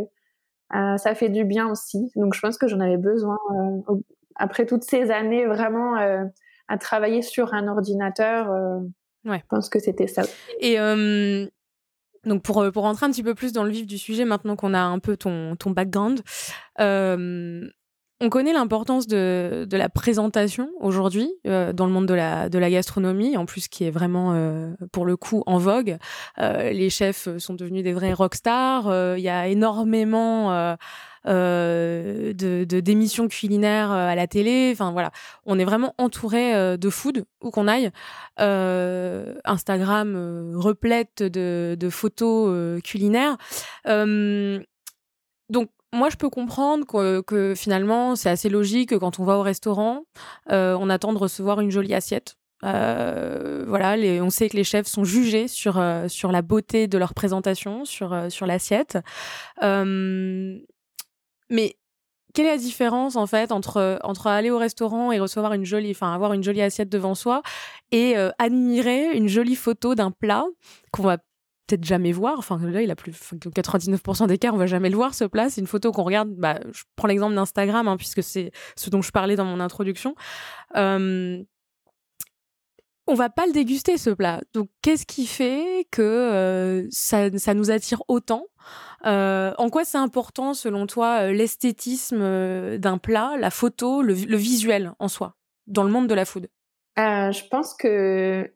ça 0.71 1.15
fait 1.15 1.27
du 1.27 1.43
bien 1.43 1.69
aussi. 1.69 2.09
Donc 2.15 2.33
je 2.33 2.39
pense 2.39 2.57
que 2.57 2.67
j'en 2.67 2.79
avais 2.79 2.95
besoin 2.95 3.37
après 4.35 4.65
toutes 4.65 4.83
ces 4.83 5.11
années 5.11 5.45
vraiment 5.45 5.97
euh, 5.97 6.23
à 6.67 6.77
travailler 6.77 7.21
sur 7.21 7.53
un 7.53 7.67
ordinateur, 7.67 8.51
euh, 8.51 8.79
ouais. 9.25 9.39
je 9.39 9.47
pense 9.49 9.69
que 9.69 9.79
c'était 9.79 10.07
ça. 10.07 10.23
Et 10.59 10.77
donc 12.23 12.43
pour, 12.43 12.63
pour 12.71 12.83
rentrer 12.83 13.07
un 13.07 13.09
petit 13.09 13.23
peu 13.23 13.33
plus 13.33 13.51
dans 13.51 13.63
le 13.63 13.71
vif 13.71 13.87
du 13.87 13.97
sujet, 13.97 14.25
maintenant 14.25 14.55
qu'on 14.55 14.73
a 14.73 14.81
un 14.81 14.99
peu 14.99 15.17
ton, 15.17 15.55
ton 15.55 15.71
background, 15.71 16.21
on 18.23 18.29
connaît 18.29 18.53
l'importance 18.53 19.07
de, 19.07 19.65
de, 19.67 19.77
la 19.77 19.89
présentation 19.89 20.69
aujourd'hui 20.79 21.33
euh, 21.47 21.73
dans 21.73 21.87
le 21.87 21.91
monde 21.91 22.05
de 22.05 22.13
la, 22.13 22.49
de 22.49 22.59
la 22.59 22.69
gastronomie, 22.69 23.35
en 23.35 23.47
plus 23.47 23.67
qui 23.67 23.83
est 23.83 23.89
vraiment 23.89 24.71
pour 24.91 25.05
le 25.05 25.17
coup 25.17 25.41
en 25.47 25.57
vogue. 25.57 25.97
les 26.37 26.89
chefs 26.91 27.27
sont 27.39 27.55
devenus 27.55 27.83
des 27.83 27.93
vrais 27.93 28.13
rockstars. 28.13 29.17
Il 29.17 29.23
y 29.23 29.29
a 29.29 29.47
énormément 29.47 30.77
euh, 31.27 32.33
de 32.33 32.79
d'émissions 32.79 33.27
culinaires 33.27 33.91
euh, 33.91 34.07
à 34.07 34.15
la 34.15 34.25
télé. 34.25 34.71
Enfin 34.73 34.91
voilà, 34.91 35.11
on 35.45 35.59
est 35.59 35.65
vraiment 35.65 35.93
entouré 35.99 36.55
euh, 36.55 36.77
de 36.77 36.89
food 36.89 37.25
où 37.43 37.51
qu'on 37.51 37.67
aille. 37.67 37.91
Instagram 38.37 40.53
replète 40.55 41.21
de, 41.21 41.77
de 41.79 41.89
photos 41.89 42.81
culinaires. 42.81 43.37
donc 43.85 45.69
moi, 45.93 46.09
je 46.09 46.15
peux 46.15 46.29
comprendre 46.29 46.85
que, 46.85 47.53
finalement, 47.55 48.15
c'est 48.15 48.29
assez 48.29 48.49
logique 48.49 48.89
que 48.89 48.95
quand 48.95 49.19
on 49.19 49.25
va 49.25 49.37
au 49.37 49.43
restaurant, 49.43 50.05
on 50.49 50.89
attend 50.89 51.13
de 51.13 51.19
recevoir 51.19 51.59
une 51.59 51.69
jolie 51.69 51.93
assiette. 51.93 52.35
Voilà, 52.63 53.95
on 54.23 54.31
sait 54.31 54.49
que 54.49 54.57
les 54.57 54.63
chefs 54.63 54.87
sont 54.87 55.03
jugés 55.03 55.47
sur 55.47 55.79
sur 56.07 56.31
la 56.31 56.41
beauté 56.41 56.87
de 56.87 56.97
leur 56.97 57.13
présentation, 57.13 57.85
sur 57.85 58.31
sur 58.31 58.47
l'assiette. 58.47 58.97
Euh, 61.51 61.55
mais 61.55 61.75
quelle 62.33 62.45
est 62.45 62.51
la 62.51 62.57
différence 62.57 63.15
en 63.15 63.27
fait 63.27 63.51
entre 63.51 63.99
entre 64.03 64.27
aller 64.27 64.49
au 64.49 64.57
restaurant 64.57 65.11
et 65.11 65.19
recevoir 65.19 65.53
une 65.53 65.65
jolie, 65.65 65.91
enfin 65.91 66.13
avoir 66.13 66.33
une 66.33 66.43
jolie 66.43 66.61
assiette 66.61 66.89
devant 66.89 67.15
soi 67.15 67.41
et 67.91 68.17
euh, 68.17 68.29
admirer 68.39 69.11
une 69.15 69.27
jolie 69.27 69.55
photo 69.55 69.95
d'un 69.95 70.11
plat 70.11 70.45
qu'on 70.91 71.03
va 71.03 71.17
peut-être 71.67 71.83
jamais 71.83 72.11
voir? 72.11 72.35
Enfin 72.37 72.59
là, 72.61 72.81
il 72.81 72.91
a 72.91 72.95
plus 72.95 73.11
99% 73.11 74.27
des 74.27 74.37
cas, 74.37 74.51
on 74.53 74.57
va 74.57 74.67
jamais 74.67 74.89
le 74.89 74.95
voir 74.95 75.13
ce 75.13 75.25
plat. 75.25 75.49
C'est 75.49 75.61
une 75.61 75.67
photo 75.67 75.91
qu'on 75.91 76.03
regarde. 76.03 76.29
Bah, 76.35 76.59
je 76.71 76.83
prends 76.95 77.07
l'exemple 77.07 77.35
d'Instagram 77.35 77.87
hein, 77.87 77.97
puisque 77.97 78.23
c'est 78.23 78.51
ce 78.75 78.89
dont 78.89 79.01
je 79.01 79.11
parlais 79.11 79.35
dans 79.35 79.45
mon 79.45 79.59
introduction. 79.59 80.15
Euh, 80.77 81.43
on 83.11 83.13
va 83.13 83.29
pas 83.29 83.45
le 83.45 83.51
déguster 83.51 83.97
ce 83.97 84.09
plat. 84.09 84.41
Donc 84.53 84.69
qu'est-ce 84.81 85.05
qui 85.05 85.25
fait 85.27 85.85
que 85.91 86.01
euh, 86.01 86.87
ça, 86.91 87.37
ça, 87.37 87.53
nous 87.53 87.69
attire 87.69 88.03
autant? 88.07 88.45
Euh, 89.05 89.51
En 89.57 89.69
quoi 89.69 89.83
c'est 89.83 89.97
important 89.97 90.53
selon 90.53 90.87
toi 90.87 91.23
euh, 91.23 91.31
l'esthétisme 91.33 92.77
d'un 92.77 92.97
plat, 92.97 93.35
la 93.37 93.49
photo, 93.49 94.01
le, 94.01 94.13
visuel 94.13 94.93
en 94.99 95.09
soi 95.09 95.35
dans 95.67 95.83
le 95.83 95.91
monde 95.91 96.07
de 96.07 96.13
la 96.13 96.25
food? 96.25 96.47
Je 96.97 97.47
pense 97.49 97.73
que 97.73 98.49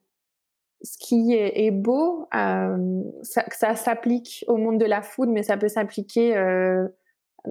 ce 0.81 0.97
qui 0.99 1.33
est, 1.33 1.71
beau, 1.71 2.27
ça, 2.31 3.43
ça 3.51 3.75
s'applique 3.75 4.45
au 4.47 4.57
monde 4.57 4.79
de 4.79 4.85
la 4.85 5.01
food, 5.01 5.29
mais 5.29 5.43
ça 5.43 5.57
peut 5.57 5.67
s'appliquer 5.67 6.37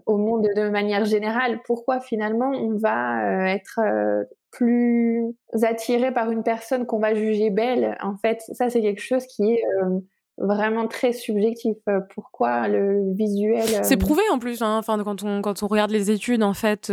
au 0.07 0.17
monde 0.17 0.47
de 0.57 0.69
manière 0.69 1.05
générale. 1.05 1.61
Pourquoi 1.65 2.01
finalement 2.01 2.51
on 2.51 2.77
va 2.77 3.51
être 3.51 3.81
plus 4.55 5.35
attiré 5.63 6.13
par 6.13 6.31
une 6.31 6.43
personne 6.43 6.87
qu'on 6.87 7.01
va 7.01 7.15
juger 7.15 7.51
belle. 7.51 7.99
En 8.01 8.17
fait, 8.17 8.41
ça, 8.53 8.71
c'est 8.71 8.81
quelque 8.81 9.03
chose 9.03 9.27
qui 9.27 9.43
est 9.53 9.63
euh, 9.83 9.99
vraiment 10.39 10.87
très 10.87 11.13
subjectif. 11.13 11.77
Euh, 11.89 12.01
pourquoi 12.15 12.69
le 12.69 13.15
visuel 13.15 13.85
C'est 13.85 13.97
prouvé 13.97 14.23
en 14.33 14.39
plus. 14.39 14.63
Hein. 14.63 14.79
Enfin, 14.79 15.03
quand 15.03 15.25
on 15.25 15.43
quand 15.43 15.63
on 15.63 15.67
regarde 15.67 15.91
les 15.91 16.11
études, 16.11 16.45
en 16.45 16.55
fait, 16.55 16.93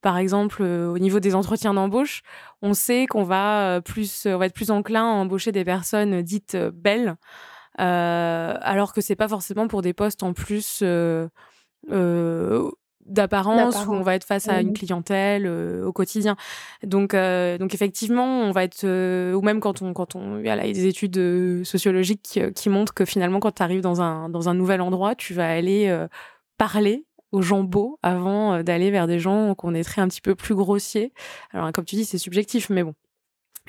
par 0.00 0.16
exemple, 0.16 0.62
au 0.62 0.98
niveau 0.98 1.20
des 1.20 1.34
entretiens 1.34 1.74
d'embauche, 1.74 2.22
on 2.62 2.72
sait 2.72 3.06
qu'on 3.06 3.24
va 3.24 3.80
plus, 3.84 4.26
on 4.26 4.38
va 4.38 4.46
être 4.46 4.54
plus 4.54 4.70
enclin 4.70 5.04
à 5.04 5.14
embaucher 5.14 5.52
des 5.52 5.64
personnes 5.64 6.22
dites 6.22 6.56
belles, 6.56 7.16
alors 7.76 8.94
que 8.94 9.02
c'est 9.02 9.16
pas 9.16 9.28
forcément 9.28 9.68
pour 9.68 9.82
des 9.82 9.92
postes 9.92 10.22
en 10.22 10.32
plus 10.32 10.82
d'apparence 13.06 13.86
où 13.86 13.92
on 13.92 14.02
va 14.02 14.14
être 14.14 14.24
face 14.24 14.48
à 14.48 14.60
une 14.60 14.70
mmh 14.70 14.74
clientèle 14.74 15.46
euh, 15.46 15.84
au 15.84 15.92
quotidien. 15.92 16.36
Donc, 16.82 17.14
euh, 17.14 17.58
donc 17.58 17.74
effectivement, 17.74 18.40
on 18.42 18.50
va 18.50 18.64
être 18.64 18.84
euh, 18.84 19.32
ou 19.34 19.42
même 19.42 19.60
quand 19.60 19.82
on 19.82 19.92
quand 19.92 20.16
on 20.16 20.38
il 20.38 20.46
y 20.46 20.50
a 20.50 20.56
des 20.56 20.86
études 20.86 21.64
sociologiques 21.64 22.22
qui, 22.22 22.40
qui, 22.52 22.68
montrent 22.68 22.94
que 22.94 23.04
finalement 23.04 23.40
quand 23.40 23.52
tu 23.52 23.62
arrives 23.62 23.82
dans 23.82 24.00
un 24.00 24.28
dans 24.28 24.48
un 24.48 24.54
nouvel 24.54 24.80
endroit, 24.80 25.14
tu 25.14 25.34
vas 25.34 25.48
aller 25.48 25.94
parler 26.58 27.04
aux 27.32 27.42
gens 27.42 27.62
beaux 27.62 27.98
avant 28.02 28.62
d'aller 28.62 28.90
vers 28.90 29.06
des 29.06 29.18
gens 29.18 29.54
qu'on 29.54 29.74
est 29.74 29.84
très 29.84 30.00
un 30.00 30.08
petit 30.08 30.20
peu 30.20 30.34
plus 30.34 30.54
grossiers. 30.54 31.12
Alors 31.52 31.70
comme 31.72 31.84
tu 31.84 31.96
dis, 31.96 32.04
c'est 32.04 32.18
subjectif, 32.18 32.70
mais 32.70 32.82
bon. 32.82 32.94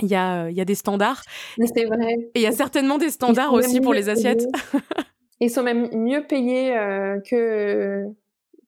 Il 0.01 0.09
y 0.09 0.15
a, 0.15 0.49
il 0.49 0.57
y 0.57 0.59
a 0.59 0.65
des 0.65 0.75
standards. 0.75 1.23
C'est 1.57 1.85
vrai. 1.85 2.15
Et 2.33 2.39
il 2.39 2.41
y 2.41 2.47
a 2.47 2.51
certainement 2.51 2.97
des 2.97 3.11
standards 3.11 3.53
aussi 3.53 3.79
pour 3.79 3.93
les 3.93 4.09
assiettes. 4.09 4.45
Ils 5.39 5.49
sont 5.49 5.63
même 5.63 5.89
mieux 5.93 6.25
payés 6.27 6.73
que 7.29 8.05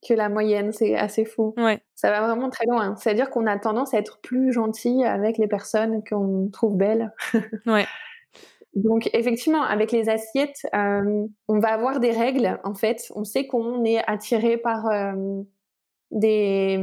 que 0.05 0.13
la 0.13 0.29
moyenne. 0.29 0.71
C'est 0.71 0.95
assez 0.95 1.25
fou. 1.25 1.53
Ouais. 1.57 1.81
Ça 1.95 2.09
va 2.11 2.25
vraiment 2.25 2.49
très 2.49 2.65
loin. 2.65 2.95
C'est-à-dire 2.95 3.29
qu'on 3.29 3.45
a 3.45 3.57
tendance 3.57 3.93
à 3.93 3.97
être 3.97 4.19
plus 4.21 4.51
gentil 4.51 5.03
avec 5.03 5.37
les 5.37 5.47
personnes 5.47 6.03
qu'on 6.03 6.49
trouve 6.51 6.75
belles. 6.75 7.13
ouais. 7.65 7.85
Donc 8.75 9.09
effectivement, 9.13 9.63
avec 9.63 9.91
les 9.91 10.07
assiettes, 10.07 10.67
euh, 10.75 11.25
on 11.47 11.59
va 11.59 11.69
avoir 11.69 11.99
des 11.99 12.11
règles. 12.11 12.59
En 12.63 12.75
fait, 12.75 13.11
on 13.15 13.23
sait 13.23 13.47
qu'on 13.47 13.83
est 13.83 14.03
attiré 14.05 14.57
par 14.57 14.85
euh, 14.87 15.41
des 16.11 16.79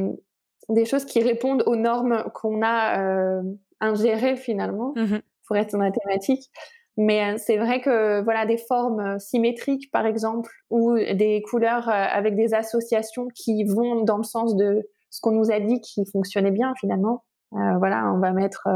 des 0.70 0.86
choses 0.86 1.04
qui 1.04 1.22
répondent 1.22 1.62
aux 1.66 1.76
normes 1.76 2.24
qu'on 2.34 2.62
a 2.62 3.00
euh, 3.00 3.42
ingérées 3.80 4.36
finalement, 4.36 4.94
mmh 4.96 5.18
pour 5.46 5.56
être 5.56 5.76
mathématique. 5.76 6.50
Mais 6.96 7.36
c'est 7.38 7.56
vrai 7.56 7.80
que 7.80 8.22
voilà 8.22 8.46
des 8.46 8.56
formes 8.56 9.18
symétriques 9.18 9.90
par 9.90 10.06
exemple 10.06 10.50
ou 10.70 10.96
des 10.96 11.42
couleurs 11.42 11.88
avec 11.88 12.36
des 12.36 12.54
associations 12.54 13.26
qui 13.34 13.64
vont 13.64 14.04
dans 14.04 14.18
le 14.18 14.22
sens 14.22 14.54
de 14.54 14.88
ce 15.10 15.20
qu'on 15.20 15.32
nous 15.32 15.50
a 15.50 15.58
dit 15.58 15.80
qui 15.80 16.04
fonctionnait 16.06 16.52
bien 16.52 16.72
finalement. 16.80 17.24
Euh, 17.54 17.78
voilà, 17.78 18.12
on 18.12 18.18
va 18.18 18.32
mettre 18.32 18.68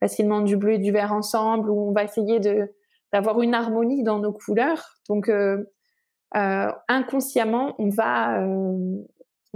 facilement 0.00 0.40
du 0.40 0.56
bleu 0.56 0.74
et 0.74 0.78
du 0.78 0.90
vert 0.90 1.12
ensemble 1.12 1.70
ou 1.70 1.88
on 1.88 1.92
va 1.92 2.04
essayer 2.04 2.40
de 2.40 2.74
d'avoir 3.12 3.40
une 3.40 3.54
harmonie 3.54 4.02
dans 4.02 4.18
nos 4.18 4.32
couleurs. 4.32 4.96
Donc 5.08 5.28
euh, 5.28 5.62
inconsciemment, 6.88 7.76
on 7.78 7.90
va 7.90 8.40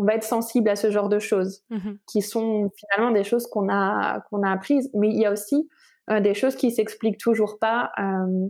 on 0.01 0.05
va 0.05 0.15
être 0.15 0.25
sensible 0.25 0.69
à 0.71 0.77
ce 0.77 0.91
genre 0.91 1.09
de 1.09 1.19
choses 1.19 1.63
mmh 1.71 1.91
qui 2.11 2.23
sont 2.23 2.71
finalement 2.77 3.13
des 3.13 3.25
choses 3.25 3.47
qu'on 3.47 3.69
a 3.69 4.21
qu'on 4.31 4.43
a 4.43 4.51
apprises. 4.51 4.91
Mais 4.95 5.09
il 5.09 5.21
y 5.21 5.27
a 5.27 5.33
aussi 5.33 5.57
euh, 5.57 5.80
des 6.19 6.35
choses 6.35 6.57
qui 6.57 6.73
s'expliquent 6.73 7.19
toujours 7.19 7.59
pas 7.61 7.93
euh, 8.01 8.49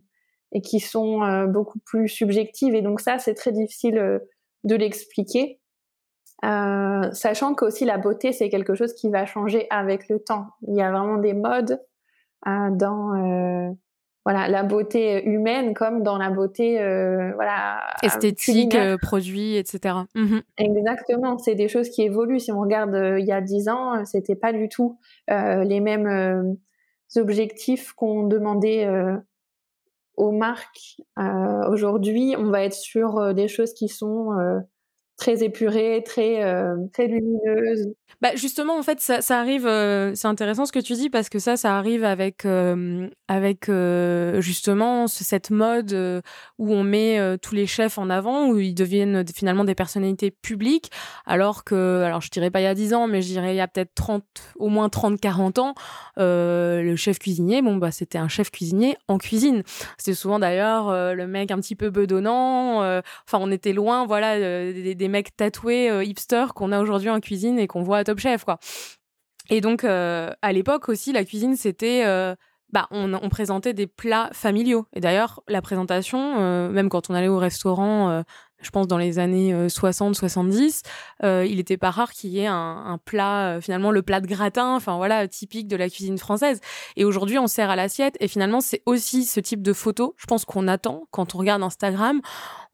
et 0.53 0.63
qui 0.63 0.81
sont 0.81 1.23
euh, 1.23 1.47
beaucoup 1.47 1.79
plus 1.81 2.09
subjectives. 2.09 2.75
Et 2.75 2.81
donc 2.81 3.01
ça, 3.01 3.19
c'est 3.19 3.35
très 3.35 3.53
difficile 3.53 4.21
de 4.65 4.75
l'expliquer. 4.75 5.61
Euh, 6.45 7.11
sachant 7.13 7.55
qu'aussi 7.55 7.85
la 7.85 7.99
beauté, 7.99 8.33
c'est 8.33 8.49
quelque 8.49 8.75
chose 8.75 8.95
qui 8.95 9.11
va 9.11 9.27
changer 9.27 9.67
avec 9.71 10.09
le 10.09 10.21
temps. 10.21 10.47
Il 10.67 10.75
y 10.75 10.83
a 10.83 10.91
vraiment 10.91 11.19
des 11.19 11.35
modes 11.35 11.81
euh, 12.47 12.71
dans 12.71 13.15
euh, 13.15 13.71
voilà 14.25 14.49
la 14.49 14.63
beauté 14.63 15.25
humaine 15.25 15.75
comme 15.75 16.03
dans 16.03 16.17
la 16.17 16.31
beauté 16.31 16.77
voilà 17.35 17.81
esthétique, 18.03 18.77
produit, 19.03 19.57
etc. 19.57 19.97
Mmh 20.15 20.39
Exactement, 20.57 21.39
c'est 21.39 21.55
des 21.55 21.69
choses 21.69 21.91
qui 21.91 22.03
évoluent. 22.03 22.41
Si 22.41 22.53
on 22.53 22.61
regarde 22.61 23.19
il 23.19 23.25
y 23.25 23.33
a 23.33 23.41
dix 23.41 23.69
ans, 23.69 24.05
c'était 24.05 24.37
pas 24.37 24.53
du 24.53 24.69
tout 24.69 24.99
les 25.29 25.81
mêmes 25.81 26.57
objectifs 27.17 27.93
qu'on 27.93 28.27
demandait 28.27 28.87
euh, 28.87 29.17
aux 30.17 30.33
marques. 30.33 31.01
Euh, 31.19 31.69
aujourd'hui, 31.71 32.35
on 32.39 32.51
va 32.51 32.65
être 32.65 32.75
sur 32.75 33.19
euh, 33.19 33.33
des 33.33 33.49
choses 33.49 33.73
qui 33.75 33.89
sont 33.89 34.31
très 35.17 35.43
épurées, 35.43 36.03
très, 36.05 36.43
très 36.93 37.07
lumineuses. 37.07 37.93
Bah 38.21 38.35
justement, 38.35 38.79
en 38.79 38.83
fait, 38.83 39.01
ça, 39.01 39.23
ça 39.23 39.39
arrive. 39.39 39.67
Euh, 39.67 40.13
c'est 40.15 40.29
intéressant 40.29 40.67
ce 40.67 40.73
que 40.73 40.79
tu 40.79 40.93
dis 40.93 41.09
parce 41.09 41.29
que 41.29 41.39
ça, 41.39 41.57
ça 41.57 41.77
arrive 41.77 42.05
avec 42.05 42.45
euh, 42.45 43.09
avec 43.29 43.69
euh, 43.69 44.41
justement 44.43 45.07
cette 45.07 45.51
mode 45.51 46.23
où 46.59 46.73
on 46.73 46.83
met 46.83 47.39
tous 47.39 47.55
les 47.55 47.67
chefs 47.67 47.99
en 47.99 48.11
avant, 48.11 48.49
où 48.49 48.59
ils 48.59 48.75
deviennent 48.75 49.25
finalement 49.35 49.65
des 49.65 49.75
personnalités 49.75 50.31
publiques, 50.31 50.91
alors 51.27 51.65
que, 51.65 52.03
alors 52.03 52.21
je 52.21 52.31
dirais 52.31 52.51
pas 52.51 52.61
il 52.61 52.65
y 52.65 52.67
a 52.67 52.75
10 52.75 52.95
ans, 52.95 53.07
mais 53.07 53.23
je 53.23 53.29
dirais 53.29 53.55
il 53.55 53.57
y 53.57 53.61
a 53.61 53.69
peut-être 53.69 53.95
30, 53.95 54.25
au 54.57 54.69
moins 54.69 54.89
30-40 54.89 55.61
ans, 55.61 55.75
le 56.17 56.95
chef 56.97 57.19
cuisinier, 57.19 57.63
bon 57.63 57.77
bah 57.77 57.91
c'était 57.91 58.19
un 58.19 58.29
chef 58.29 58.51
cuisinier 58.51 58.97
en 59.09 59.19
cuisine. 59.19 59.63
C'était 59.97 60.15
souvent 60.15 60.39
d'ailleurs 60.39 60.93
le 61.15 61.27
mec 61.27 61.51
un 61.51 61.61
petit 61.61 61.77
peu 61.77 61.91
bedonnant. 61.91 62.81
Enfin, 63.27 63.39
on 63.41 63.51
était 63.51 63.73
loin, 63.73 64.07
voilà, 64.07 64.39
des, 64.39 64.95
des 64.95 65.09
mecs 65.09 65.37
tatoués 65.37 66.05
hipsters 66.05 66.55
qu'on 66.55 66.73
a 66.73 66.81
aujourd'hui 66.81 67.11
en 67.11 67.21
cuisine 67.21 67.59
et 67.59 67.67
qu'on 67.67 67.83
voit 67.83 68.00
à 68.01 68.05
Top 68.05 68.19
Chef, 68.19 68.45
quoi. 68.45 68.59
Et 69.51 69.61
donc, 69.61 69.85
euh, 69.85 70.33
à 70.43 70.53
l'époque 70.53 70.89
aussi, 70.89 71.13
la 71.13 71.25
cuisine, 71.25 71.57
c'était. 71.57 72.05
Euh, 72.07 72.35
bah, 72.73 72.87
on, 72.93 73.29
présentait 73.31 73.75
des 73.75 73.89
plats 73.89 74.31
familiaux. 74.33 74.87
Et 74.93 75.01
d'ailleurs, 75.01 75.43
la 75.49 75.61
présentation, 75.61 76.37
euh, 76.39 76.71
même 76.71 76.89
quand 76.89 77.11
on 77.11 77.15
allait 77.15 77.27
au 77.27 77.39
restaurant, 77.39 78.23
je 78.63 78.71
pense 78.71 78.87
dans 78.87 78.97
les 78.97 79.19
années 79.19 79.53
60-70, 79.67 80.83
il 81.25 81.57
n'était 81.57 81.77
pas 81.77 81.91
rare 81.91 82.13
qu'il 82.13 82.31
y 82.31 82.39
ait 82.39 82.47
un, 82.47 82.97
plat, 83.05 83.59
finalement 83.61 83.91
le 83.91 84.03
plat 84.03 84.21
de 84.21 84.29
gratin, 84.29 84.77
enfin 84.77 84.99
voilà, 84.99 85.27
typique 85.27 85.67
de 85.67 85.75
la 85.75 85.91
cuisine 85.91 86.17
française. 86.17 86.61
Et 86.95 87.05
aujourd'hui, 87.05 87.41
on 87.41 87.49
sert 87.49 87.71
à 87.71 87.75
l'assiette. 87.75 88.17
Et 88.21 88.29
finalement, 88.29 88.61
c'est 88.61 88.83
aussi 88.87 89.25
ce 89.25 89.41
type 89.41 89.63
de 89.63 89.73
photo, 89.73 90.15
je 90.17 90.27
pense 90.27 90.45
qu'on 90.45 90.69
attend 90.69 91.09
quand 91.11 91.35
on 91.35 91.39
regarde 91.39 91.65
Instagram 91.65 92.21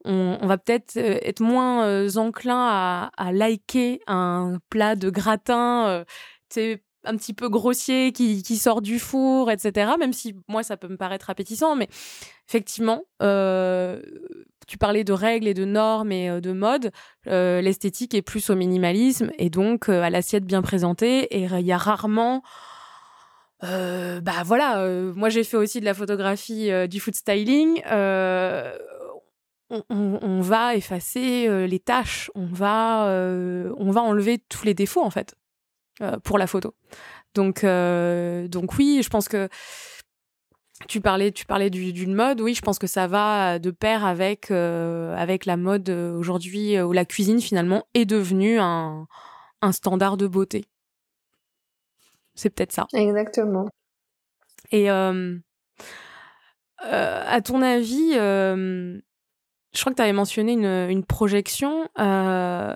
on, 0.07 0.47
va 0.47 0.57
peut-être 0.57 0.97
euh, 0.97 1.19
être 1.21 1.41
moins 1.41 1.85
euh, 1.85 2.09
enclin 2.15 3.09
à, 3.15 3.31
liker 3.31 4.01
un 4.07 4.59
plat 4.69 4.95
de 4.95 5.09
gratin, 5.09 6.05
euh, 6.57 6.77
un 7.03 7.15
petit 7.15 7.33
peu 7.33 7.49
grossier 7.49 8.11
qui, 8.11 8.57
sort 8.57 8.81
du 8.81 8.99
four, 8.99 9.51
etc. 9.51 9.91
Même 9.99 10.13
si 10.13 10.35
moi 10.47 10.63
ça 10.63 10.77
peut 10.77 10.87
me 10.87 10.97
paraître 10.97 11.29
appétissant, 11.29 11.75
mais 11.75 11.87
effectivement, 12.47 13.03
tu 14.67 14.77
parlais 14.77 15.03
de 15.03 15.13
règles 15.13 15.47
et 15.47 15.53
de 15.53 15.65
normes 15.65 16.11
et 16.11 16.41
de 16.41 16.51
mode. 16.51 16.91
L'esthétique 17.25 18.13
est 18.13 18.21
plus 18.21 18.49
au 18.49 18.55
minimalisme 18.55 19.31
et 19.37 19.49
donc 19.49 19.87
à 19.87 20.09
l'assiette 20.09 20.45
bien 20.45 20.61
présentée. 20.61 21.23
Et 21.37 21.43
il 21.43 21.65
y 21.65 21.71
a 21.71 21.77
rarement 21.77 22.41
bah 23.61 24.43
voilà, 24.43 24.85
moi 25.15 25.29
j'ai 25.29 25.45
fait 25.45 25.57
aussi 25.57 25.79
de 25.79 25.85
la 25.85 25.93
photographie 25.93 26.69
du 26.89 26.99
food 26.99 27.15
styling 27.15 27.81
on, 29.69 30.41
va 30.41 30.75
effacer 30.75 31.47
euh, 31.47 31.67
les 31.67 31.79
tâches, 31.79 32.31
on 32.35 32.45
va, 32.45 33.07
euh, 33.09 33.73
on 33.77 33.91
va 33.91 34.01
enlever 34.01 34.39
tous 34.49 34.65
les 34.65 34.73
défauts 34.73 35.03
en 35.03 35.09
fait 35.09 35.35
euh, 36.01 36.17
pour 36.19 36.37
la 36.37 36.47
photo. 36.47 36.73
Donc, 37.33 37.63
donc 37.63 38.77
oui, 38.77 39.01
je 39.03 39.09
pense 39.09 39.27
que 39.27 39.47
tu 40.87 41.01
parlais, 41.01 41.31
tu 41.31 41.45
parlais 41.45 41.69
d'une 41.69 42.15
mode. 42.15 42.41
Oui, 42.41 42.55
je 42.55 42.61
pense 42.61 42.79
que 42.79 42.87
ça 42.87 43.05
va 43.05 43.59
de 43.59 43.69
pair 43.69 44.05
avec 44.05 44.49
avec 44.49 45.45
la 45.45 45.55
mode 45.55 45.89
aujourd'hui 45.89 46.81
où 46.81 46.93
la 46.93 47.05
cuisine 47.05 47.39
finalement 47.39 47.85
est 47.93 48.05
devenue 48.05 48.57
un, 48.59 49.07
un 49.61 49.71
standard 49.71 50.17
de 50.17 50.25
beauté. 50.25 50.65
C'est 52.33 52.49
peut-être 52.49 52.71
ça. 52.71 52.87
Exactement. 52.93 53.67
Et 54.71 54.89
à 54.89 55.13
ton 57.43 57.61
avis, 57.61 58.17
je 59.77 59.83
crois 59.83 59.91
que 59.91 59.97
tu 59.97 60.01
avais 60.01 60.13
mentionné 60.13 60.53
une, 60.53 61.05
projection. 61.05 61.87
Euh, 61.99 62.75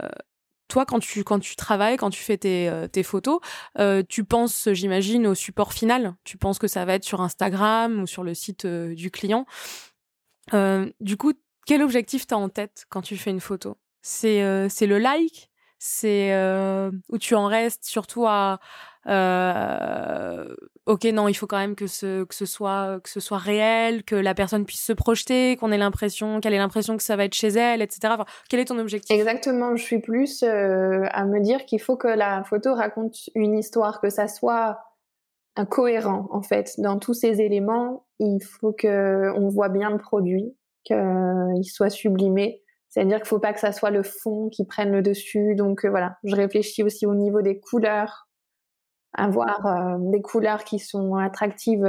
toi, 0.68 0.86
quand 0.86 1.00
tu, 1.00 1.24
travailles, 1.56 1.98
quand 1.98 2.12
tu 2.12 2.22
fais 2.22 2.38
tes, 2.38 2.70
euh, 2.70 3.04
photos, 3.04 3.40
euh, 3.80 4.04
tu 4.08 4.24
penses, 4.24 4.70
j'imagine, 4.72 5.26
au 5.26 5.34
support 5.34 5.74
final? 5.74 6.14
Tu 6.24 6.38
penses 6.38 6.60
que 6.60 6.68
ça 6.68 6.86
va 6.86 6.94
être 6.94 7.04
sur 7.04 7.22
Instagram 7.22 8.04
ou 8.04 8.08
sur 8.08 8.24
le 8.24 8.36
site 8.36 8.68
du 8.68 9.10
client? 9.10 9.46
du 11.00 11.18
coup, 11.18 11.34
quel 11.66 11.82
objectif 11.82 12.28
tu 12.28 12.34
as 12.34 12.38
en 12.38 12.50
tête 12.50 12.86
quand 12.90 13.02
tu 13.02 13.18
fais 13.18 13.32
une 13.32 13.40
photo? 13.40 13.78
C'est 14.02 14.42
le 14.42 14.98
like? 15.00 15.51
C'est 15.84 16.32
où 17.10 17.18
tu 17.18 17.34
en 17.34 17.48
restes 17.48 17.86
surtout 17.86 18.28
à, 18.28 18.60
euh, 19.08 20.46
ok, 20.86 21.06
non, 21.06 21.28
il 21.28 21.34
faut 21.34 21.48
quand 21.48 21.58
même 21.58 21.76
que 21.76 21.88
ce, 21.88 22.24
que 22.24 22.36
ce 22.36 22.46
soit 22.46 23.00
que 23.04 23.10
ce 23.10 23.20
soit 23.20 23.40
réel, 23.40 24.04
que 24.04 24.16
la 24.16 24.36
personne 24.36 24.66
puisse 24.66 24.84
se 24.84 24.94
projeter, 24.94 25.58
qu'on 25.58 25.72
ait 25.72 25.78
l'impression, 25.78 26.40
qu'elle 26.40 26.54
ait 26.54 26.60
l'impression 26.60 26.98
que 26.98 27.04
ça 27.04 27.16
va 27.16 27.26
être 27.26 27.34
chez 27.34 27.48
elle, 27.48 27.82
etc. 27.82 28.14
quel 28.50 28.60
est 28.60 28.66
ton 28.66 28.78
objectif? 28.78 29.16
Exactement, 29.16 29.76
je 29.76 29.84
suis 29.84 30.00
plus 30.00 30.44
euh, 30.44 31.06
à 31.12 31.26
me 31.26 31.40
dire 31.40 31.66
qu'il 31.66 31.82
faut 31.82 31.98
que 31.98 32.08
la 32.08 32.44
photo 32.44 32.76
raconte 32.76 33.16
une 33.34 33.58
histoire, 33.58 34.02
que 34.02 34.10
ça 34.10 34.28
soit 34.28 34.80
cohérent 35.70 36.28
en 36.32 36.42
fait 36.42 36.76
dans 36.78 36.98
tous 36.98 37.14
ces 37.14 37.42
éléments. 37.42 38.06
Il 38.20 38.40
faut 38.40 38.72
que 38.72 39.32
on 39.36 39.50
voit 39.50 39.70
bien 39.70 39.90
le 39.90 39.98
produit, 39.98 40.56
qu'il 40.84 41.66
soit 41.66 41.90
sublimé. 41.90 42.62
C'est-à-dire 42.92 43.18
qu'il 43.18 43.28
faut 43.28 43.40
pas 43.40 43.54
que 43.54 43.60
ça 43.60 43.72
soit 43.72 43.90
le 43.90 44.04
fond 44.04 44.50
qui 44.50 44.66
prenne 44.66 44.92
le 44.92 45.02
dessus. 45.02 45.56
Donc 45.56 45.86
voilà, 45.86 46.18
je 46.24 46.36
réfléchis 46.36 46.84
aussi 46.84 47.08
au 47.08 47.16
niveau 47.16 47.42
des 47.42 47.60
couleurs, 47.60 48.30
avoir 49.14 49.98
des 50.00 50.22
couleurs 50.22 50.64
qui 50.64 50.78
sont 50.78 51.16
attractives 51.16 51.88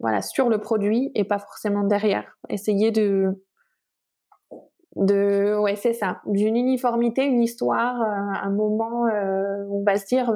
voilà, 0.00 0.22
sur 0.22 0.48
le 0.48 0.58
produit 0.58 1.10
et 1.14 1.24
pas 1.24 1.38
forcément 1.38 1.84
derrière. 1.84 2.36
Essayer 2.50 2.90
de, 2.90 3.42
de 4.96 5.56
ouais, 5.58 5.76
c'est 5.76 5.92
ça, 5.92 6.20
d'une 6.26 6.56
uniformité, 6.56 7.24
une 7.24 7.42
histoire, 7.42 8.02
euh, 8.02 8.46
un 8.46 8.50
moment 8.50 9.06
euh, 9.06 9.64
on 9.70 9.82
va 9.82 9.96
se 9.96 10.06
dire, 10.06 10.32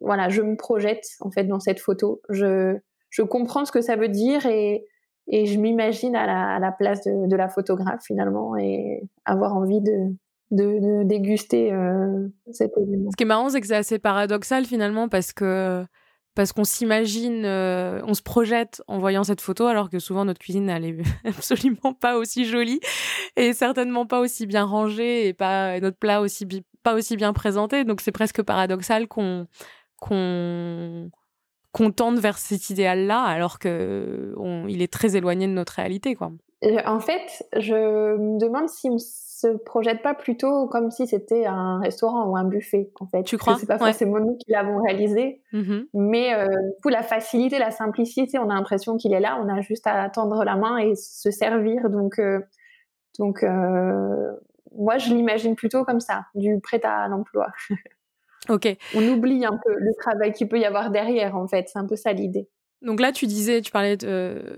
voilà, 0.00 0.28
je 0.28 0.42
me 0.42 0.56
projette 0.56 1.04
en 1.20 1.30
fait 1.30 1.44
dans 1.44 1.60
cette 1.60 1.80
photo. 1.80 2.20
Je, 2.28 2.76
je 3.10 3.22
comprends 3.22 3.64
ce 3.64 3.72
que 3.72 3.80
ça 3.80 3.96
veut 3.96 4.08
dire 4.08 4.46
et, 4.46 4.86
et 5.26 5.46
je 5.46 5.58
m'imagine 5.58 6.14
à 6.16 6.58
la, 6.58 6.72
place 6.72 7.04
de, 7.04 7.36
la 7.36 7.48
photographe 7.48 8.02
finalement 8.04 8.56
et 8.56 9.02
avoir 9.24 9.56
envie 9.56 9.80
de, 9.80 10.12
déguster 10.50 11.72
euh, 11.72 12.28
cet 12.52 12.76
élément. 12.76 13.10
Ce 13.10 13.16
qui 13.16 13.24
est 13.24 13.26
marrant, 13.26 13.48
c'est 13.48 13.60
que 13.60 13.66
c'est 13.66 13.76
assez 13.76 13.98
paradoxal 13.98 14.64
finalement 14.64 15.08
parce 15.08 15.32
que 15.32 15.84
parce 16.34 16.52
qu'on 16.52 16.64
s'imagine, 16.64 17.44
euh, 17.44 18.00
on 18.08 18.14
se 18.14 18.22
projette 18.22 18.82
en 18.88 18.98
voyant 18.98 19.22
cette 19.22 19.40
photo, 19.40 19.66
alors 19.66 19.88
que 19.88 20.00
souvent 20.00 20.24
notre 20.24 20.40
cuisine 20.40 20.68
elle 20.68 20.84
est 20.84 20.98
absolument 21.24 21.94
pas 21.94 22.18
aussi 22.18 22.44
jolie 22.44 22.80
et 23.36 23.52
certainement 23.52 24.04
pas 24.04 24.18
aussi 24.20 24.46
bien 24.46 24.64
rangée 24.64 25.28
et 25.28 25.32
pas 25.32 25.78
notre 25.78 25.96
plat 25.96 26.20
aussi 26.20 26.46
pas 26.82 26.94
aussi 26.94 27.16
bien 27.16 27.32
présenté. 27.32 27.84
Donc 27.84 28.00
c'est 28.00 28.12
presque 28.12 28.42
paradoxal 28.42 29.06
qu'on 29.08 29.46
qu'on 31.74 31.90
tende 31.90 32.20
vers 32.20 32.38
cet 32.38 32.70
idéal-là, 32.70 33.20
alors 33.20 33.58
que 33.58 34.32
il 34.68 34.80
est 34.80 34.92
très 34.92 35.16
éloigné 35.16 35.48
de 35.48 35.52
notre 35.52 35.74
réalité, 35.74 36.14
quoi. 36.14 36.30
En 36.86 37.00
fait, 37.00 37.44
je 37.56 37.74
me 38.16 38.38
demande 38.38 38.68
si 38.68 38.88
se 38.98 39.48
projette 39.48 40.00
pas 40.00 40.14
plutôt 40.14 40.68
comme 40.68 40.90
si 40.90 41.06
c'était 41.06 41.44
un 41.44 41.80
restaurant 41.80 42.26
ou 42.28 42.36
un 42.36 42.44
buffet, 42.44 42.90
en 43.00 43.06
fait. 43.06 43.24
Tu 43.24 43.36
crois? 43.36 43.56
C'est 43.58 43.66
pas 43.66 43.78
forcément 43.78 44.20
nous 44.20 44.36
qui 44.36 44.52
l'avons 44.52 44.80
réalisé, 44.80 45.42
mmh 45.52 45.80
mais 45.94 46.32
euh, 46.32 46.46
pour 46.80 46.92
la 46.92 47.02
facilité, 47.02 47.58
la 47.58 47.72
simplicité, 47.72 48.38
on 48.38 48.48
a 48.48 48.54
l'impression 48.54 48.96
qu'il 48.96 49.12
est 49.12 49.20
là, 49.20 49.38
on 49.44 49.48
a 49.48 49.60
juste 49.60 49.86
à 49.86 50.08
tendre 50.08 50.44
la 50.44 50.54
main 50.54 50.78
et 50.78 50.94
se 50.94 51.30
servir. 51.32 51.90
Donc, 51.90 52.20
euh, 52.20 52.40
donc 53.18 53.42
euh, 53.42 54.32
moi, 54.76 54.96
je 54.98 55.12
l'imagine 55.12 55.56
plutôt 55.56 55.84
comme 55.84 56.00
ça, 56.00 56.26
du 56.36 56.60
prêt 56.60 56.80
à 56.84 57.08
l'emploi. 57.08 57.48
ok. 58.48 58.76
On 58.92 59.06
oublie 59.08 59.44
un 59.44 59.56
peu 59.64 59.74
le 59.76 59.92
travail 59.98 60.32
qu'il 60.32 60.48
peut 60.48 60.58
y 60.58 60.64
avoir 60.64 60.90
derrière, 60.90 61.36
en 61.36 61.46
fait. 61.48 61.68
C'est 61.68 61.78
un 61.78 61.86
peu 61.86 61.96
ça 61.96 62.12
l'idée. 62.12 62.48
Donc 62.84 63.00
là, 63.00 63.12
tu 63.12 63.26
disais, 63.26 63.62
tu 63.62 63.70
parlais 63.70 63.96
de 63.96 64.06
euh, 64.06 64.56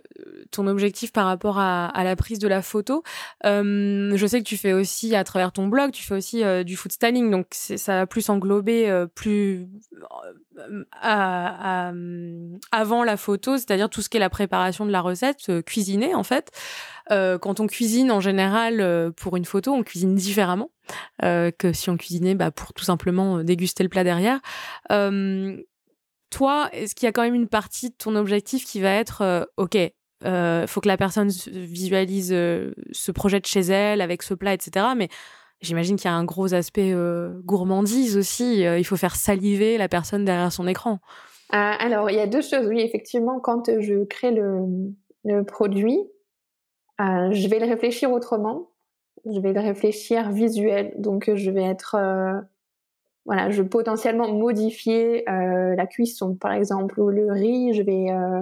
ton 0.51 0.67
objectif 0.67 1.13
par 1.13 1.27
rapport 1.27 1.59
à, 1.59 1.93
la 2.03 2.17
prise 2.17 2.39
de 2.39 2.49
la 2.49 2.61
photo. 2.61 3.03
je 3.45 4.27
sais 4.29 4.41
que 4.41 4.49
tu 4.49 4.57
fais 4.57 4.73
aussi, 4.73 5.15
à 5.15 5.25
travers 5.25 5.53
ton 5.53 5.69
blog, 5.69 5.93
tu 5.93 6.03
fais 6.03 6.15
aussi 6.15 6.43
euh, 6.43 6.65
du 6.65 6.77
food 6.77 6.93
styling. 6.93 7.31
Donc 7.31 7.47
ça 7.51 7.99
va 7.99 8.07
plus 8.07 8.29
englober 8.29 8.91
euh, 8.91 9.07
plus 9.07 9.69
à, 11.01 11.93
avant 12.73 13.05
la 13.05 13.17
photo, 13.17 13.57
c'est-à-dire 13.57 13.89
tout 13.89 14.03
ce 14.03 14.09
qui 14.09 14.17
est 14.17 14.21
la 14.21 14.31
préparation 14.31 14.87
de 14.87 14.91
la 14.91 15.01
recette, 15.01 15.63
cuisiner 15.65 16.15
en 16.15 16.25
fait. 16.25 16.51
quand 17.11 17.61
on 17.61 17.67
cuisine 17.67 18.11
en 18.11 18.21
général 18.21 19.13
pour 19.17 19.37
une 19.37 19.45
photo, 19.45 19.73
on 19.73 19.83
cuisine 19.83 20.15
différemment 20.15 20.71
que 21.21 21.73
si 21.73 21.91
on 21.91 21.97
cuisinait 21.97 22.35
bah, 22.35 22.51
pour 22.51 22.73
tout 22.73 22.85
simplement 22.85 23.43
déguster 23.45 23.83
le 23.83 23.89
plat 23.89 24.05
derrière 24.05 24.41
toi, 26.31 26.69
est-ce 26.73 26.95
qu'il 26.95 27.07
y 27.07 27.09
a 27.09 27.13
quand 27.13 27.23
même 27.23 27.35
une 27.35 27.49
partie 27.49 27.91
de 27.91 27.95
ton 27.95 28.17
objectif 28.17 28.65
qui 28.65 28.81
va 28.81 28.91
être, 28.91 29.23
euh, 29.23 29.45
OK, 29.57 29.77
euh, 30.25 30.67
faut 30.67 30.81
que 30.81 30.89
la 30.89 30.97
personne 30.97 31.29
visualise, 31.29 32.33
euh, 32.33 32.73
se 32.93 33.13
projette 33.13 33.47
chez 33.47 33.61
elle 33.61 34.01
avec 34.01 34.23
ce 34.23 34.35
plat, 34.35 34.55
etc. 34.55 34.87
Mais 34.97 35.09
j'imagine 35.61 35.97
qu'il 35.97 36.11
y 36.11 36.13
a 36.13 36.17
un 36.17 36.25
gros 36.25 36.55
aspect 36.55 36.95
gourmandise 37.45 38.17
aussi. 38.17 38.61
il 38.61 38.85
faut 38.85 38.97
faire 38.97 39.17
saliver 39.17 39.79
la 39.79 39.89
personne 39.89 40.25
derrière 40.25 40.53
son 40.53 40.67
écran. 40.67 40.99
alors, 41.51 42.11
il 42.11 42.17
y 42.17 42.21
a 42.21 42.27
deux 42.27 42.43
choses. 42.43 42.67
Oui, 42.67 42.81
effectivement, 42.81 43.41
quand 43.41 43.71
je 43.81 44.05
crée 44.05 44.33
le 44.33 45.43
produit, 45.45 45.99
je 46.99 47.49
vais 47.49 47.59
le 47.59 47.67
réfléchir 47.67 48.13
autrement. 48.13 48.71
Je 49.25 49.41
vais 49.41 49.53
le 49.53 49.61
réfléchir 49.61 50.31
visuel. 50.31 50.93
Donc, 50.99 51.31
je 51.35 51.51
vais 51.51 51.65
être 51.65 51.97
voilà, 53.27 53.51
je 53.51 53.63
vais 53.63 53.69
potentiellement 53.69 54.33
modifier 54.33 55.29
euh, 55.29 55.75
la 55.75 55.87
cuisson, 55.87 56.37
par 56.37 56.53
exemple, 56.53 57.01
ou 57.01 57.11
le 57.11 57.31
riz, 57.33 57.75
je 57.75 57.83
vais, 57.83 58.11
euh, 58.11 58.41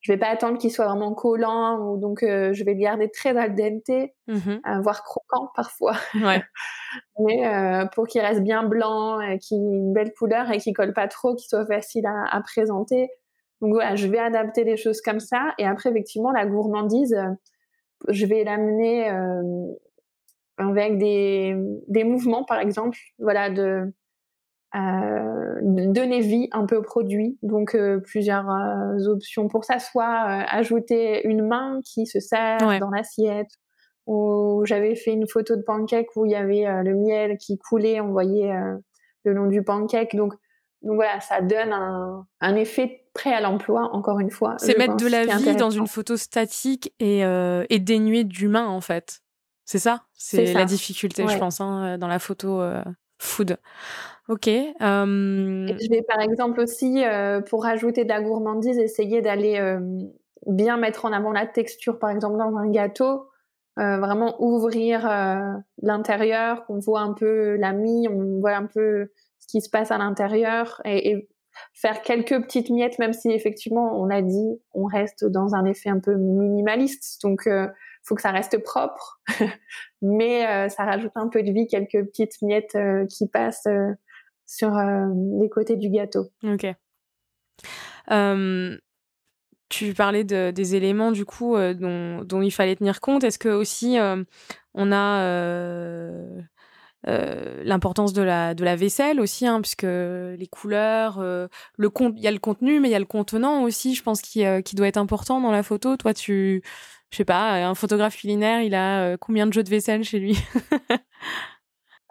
je 0.00 0.12
vais 0.12 0.18
pas 0.18 0.28
attendre 0.28 0.56
qu'il 0.56 0.70
soit 0.70 0.86
vraiment 0.86 1.12
collant, 1.14 1.80
ou 1.80 1.98
donc 1.98 2.22
euh, 2.22 2.52
je 2.52 2.62
vais 2.62 2.74
le 2.74 2.80
garder 2.80 3.10
très 3.10 3.36
al 3.36 3.56
dente, 3.56 4.10
mmh 4.28 4.80
voire 4.82 5.02
croquant 5.02 5.50
parfois, 5.56 5.96
ouais. 6.14 6.42
mais 7.18 7.46
euh, 7.46 7.86
pour 7.86 8.06
qu'il 8.06 8.20
reste 8.20 8.42
bien 8.42 8.62
blanc, 8.62 9.18
qu'il 9.40 9.58
ait 9.58 9.78
une 9.78 9.92
belle 9.92 10.12
couleur 10.14 10.48
et 10.52 10.58
qu'il 10.58 10.74
colle 10.74 10.92
pas 10.92 11.08
trop, 11.08 11.34
qu'il 11.34 11.48
soit 11.48 11.66
facile 11.66 12.06
à, 12.06 12.24
à, 12.30 12.40
présenter. 12.40 13.08
Donc 13.60 13.72
voilà, 13.72 13.96
je 13.96 14.06
vais 14.06 14.18
adapter 14.20 14.64
des 14.64 14.76
choses 14.76 15.00
comme 15.00 15.20
ça, 15.20 15.54
et 15.58 15.66
après 15.66 15.90
effectivement 15.90 16.30
la 16.30 16.46
gourmandise, 16.46 17.16
je 18.08 18.26
vais 18.26 18.44
l'amener 18.44 19.10
avec 20.56 20.98
des, 20.98 21.56
des 21.88 22.04
mouvements, 22.04 22.44
par 22.44 22.60
exemple, 22.60 22.98
voilà, 23.18 23.50
de 23.50 23.92
euh, 24.74 25.60
donner 25.62 26.20
vie 26.20 26.48
un 26.52 26.66
peu 26.66 26.76
au 26.76 26.82
produit. 26.82 27.38
Donc 27.42 27.74
euh, 27.74 27.98
plusieurs 27.98 28.50
euh, 28.50 29.06
options 29.06 29.48
pour 29.48 29.64
ça, 29.64 29.78
soit 29.78 30.06
ajouter 30.50 31.26
une 31.26 31.46
main 31.46 31.80
qui 31.84 32.06
se 32.06 32.20
sert 32.20 32.58
dans 32.80 32.90
l'assiette. 32.90 33.50
Ou 34.06 34.62
j'avais 34.66 34.96
fait 34.96 35.12
une 35.12 35.26
photo 35.26 35.56
de 35.56 35.62
pancake 35.62 36.08
où 36.14 36.26
il 36.26 36.32
y 36.32 36.34
avait 36.34 36.66
le 36.82 36.94
miel 36.94 37.38
qui 37.38 37.56
coulait, 37.56 38.00
on 38.00 38.10
voyait 38.10 38.52
le 39.24 39.32
long 39.32 39.46
du 39.46 39.62
pancake. 39.62 40.14
Donc, 40.14 40.34
donc 40.82 40.96
voilà, 40.96 41.20
ça 41.20 41.40
donne 41.40 41.72
un, 41.72 42.26
un 42.42 42.54
effet 42.54 43.06
prêt 43.14 43.32
à 43.32 43.40
l'emploi, 43.40 43.88
encore 43.92 44.20
une 44.20 44.30
fois. 44.30 44.56
C'est 44.58 44.76
mettre 44.76 44.98
de 44.98 45.06
la 45.06 45.24
vie 45.24 45.56
dans 45.56 45.70
une 45.70 45.86
photo 45.86 46.18
statique 46.18 46.92
et, 47.00 47.20
et 47.20 47.78
dénuée 47.78 48.24
d'humain, 48.24 48.66
en 48.66 48.82
fait. 48.82 49.20
C'est 49.64 49.78
ça? 49.78 50.02
C'est 50.12 50.52
la 50.52 50.66
difficulté, 50.66 51.26
je 51.26 51.38
pense, 51.38 51.62
hein, 51.62 51.96
dans 51.96 52.08
la 52.08 52.18
photo 52.18 52.62
food. 53.18 53.56
Ok. 54.28 54.46
je 54.46 55.90
vais 55.90 56.02
par 56.02 56.20
exemple 56.20 56.60
aussi, 56.60 57.02
pour 57.48 57.62
rajouter 57.62 58.04
de 58.04 58.08
la 58.08 58.22
gourmandise, 58.22 58.78
essayer 58.78 59.20
d'aller 59.20 59.78
bien 60.46 60.76
mettre 60.76 61.04
en 61.04 61.12
avant 61.12 61.32
la 61.32 61.46
texture, 61.46 61.98
par 61.98 62.10
exemple 62.10 62.38
dans 62.38 62.56
un 62.56 62.70
gâteau. 62.70 63.26
vraiment 63.76 64.36
ouvrir 64.42 65.06
l'intérieur, 65.82 66.64
qu'on 66.64 66.78
voit 66.78 67.02
un 67.02 67.12
peu 67.12 67.56
la 67.56 67.72
mie, 67.72 68.08
on 68.08 68.40
voit 68.40 68.56
un 68.56 68.66
peu 68.66 69.10
ce 69.40 69.46
qui 69.46 69.60
se 69.60 69.68
passe 69.68 69.90
à 69.90 69.98
l'intérieur 69.98 70.80
et, 70.84 71.28
faire 71.72 72.02
quelques 72.02 72.42
petites 72.42 72.70
miettes, 72.70 72.98
même 72.98 73.12
si 73.12 73.30
effectivement 73.30 74.00
on 74.00 74.10
a 74.10 74.22
dit 74.22 74.60
on 74.72 74.86
reste 74.86 75.24
dans 75.24 75.54
un 75.54 75.64
effet 75.64 75.88
un 75.88 76.00
peu 76.00 76.16
minimaliste, 76.16 77.22
donc 77.22 77.42
il 77.46 77.70
faut 78.02 78.14
que 78.14 78.22
ça 78.22 78.32
reste 78.32 78.58
propre, 78.62 79.20
mais 80.02 80.68
ça 80.68 80.84
rajoute 80.84 81.12
un 81.14 81.28
peu 81.28 81.42
de 81.42 81.52
vie, 81.52 81.66
quelques 81.66 82.04
petites 82.06 82.42
miettes 82.42 82.76
qui 83.08 83.28
passent 83.28 83.68
sur 84.46 84.76
euh, 84.76 85.06
les 85.40 85.48
côtés 85.48 85.76
du 85.76 85.90
gâteau. 85.90 86.30
Ok. 86.42 86.66
tu 89.68 89.94
parlais 89.94 90.24
de, 90.24 90.50
des 90.50 90.74
éléments 90.74 91.12
du 91.12 91.24
coup 91.24 91.56
euh, 91.56 91.74
dont, 91.74 92.42
il 92.42 92.50
fallait 92.50 92.76
tenir 92.76 93.00
compte. 93.00 93.24
Est-ce 93.24 93.38
que 93.38 93.48
aussi 93.48 93.96
on 94.74 94.92
a 94.92 95.64
l'importance 97.06 98.12
de 98.12 98.22
la, 98.22 98.76
vaisselle 98.76 99.20
aussi, 99.20 99.46
hein, 99.46 99.60
puisque 99.60 99.82
les 99.82 100.48
couleurs, 100.50 101.20
le 101.20 101.90
il 102.16 102.22
y 102.22 102.26
a 102.26 102.32
le 102.32 102.38
contenu, 102.38 102.80
mais 102.80 102.88
il 102.88 102.92
y 102.92 102.96
a 102.96 103.00
le 103.00 103.04
contenant 103.04 103.62
aussi, 103.62 103.94
je 103.94 104.02
pense, 104.02 104.20
qui, 104.20 104.44
qui 104.64 104.74
doit 104.74 104.88
être 104.88 104.98
important 104.98 105.40
dans 105.40 105.52
la 105.52 105.62
photo. 105.62 105.96
Toi, 105.96 106.14
tu, 106.14 106.62
je 107.10 107.16
sais 107.16 107.24
pas, 107.24 107.64
un 107.64 107.74
photographe 107.74 108.16
culinaire, 108.16 108.62
il 108.62 108.74
a 108.74 109.16
combien 109.18 109.46
de 109.46 109.52
jeux 109.52 109.62
de 109.62 109.70
vaisselle 109.70 110.04
chez 110.04 110.18
lui? 110.18 110.38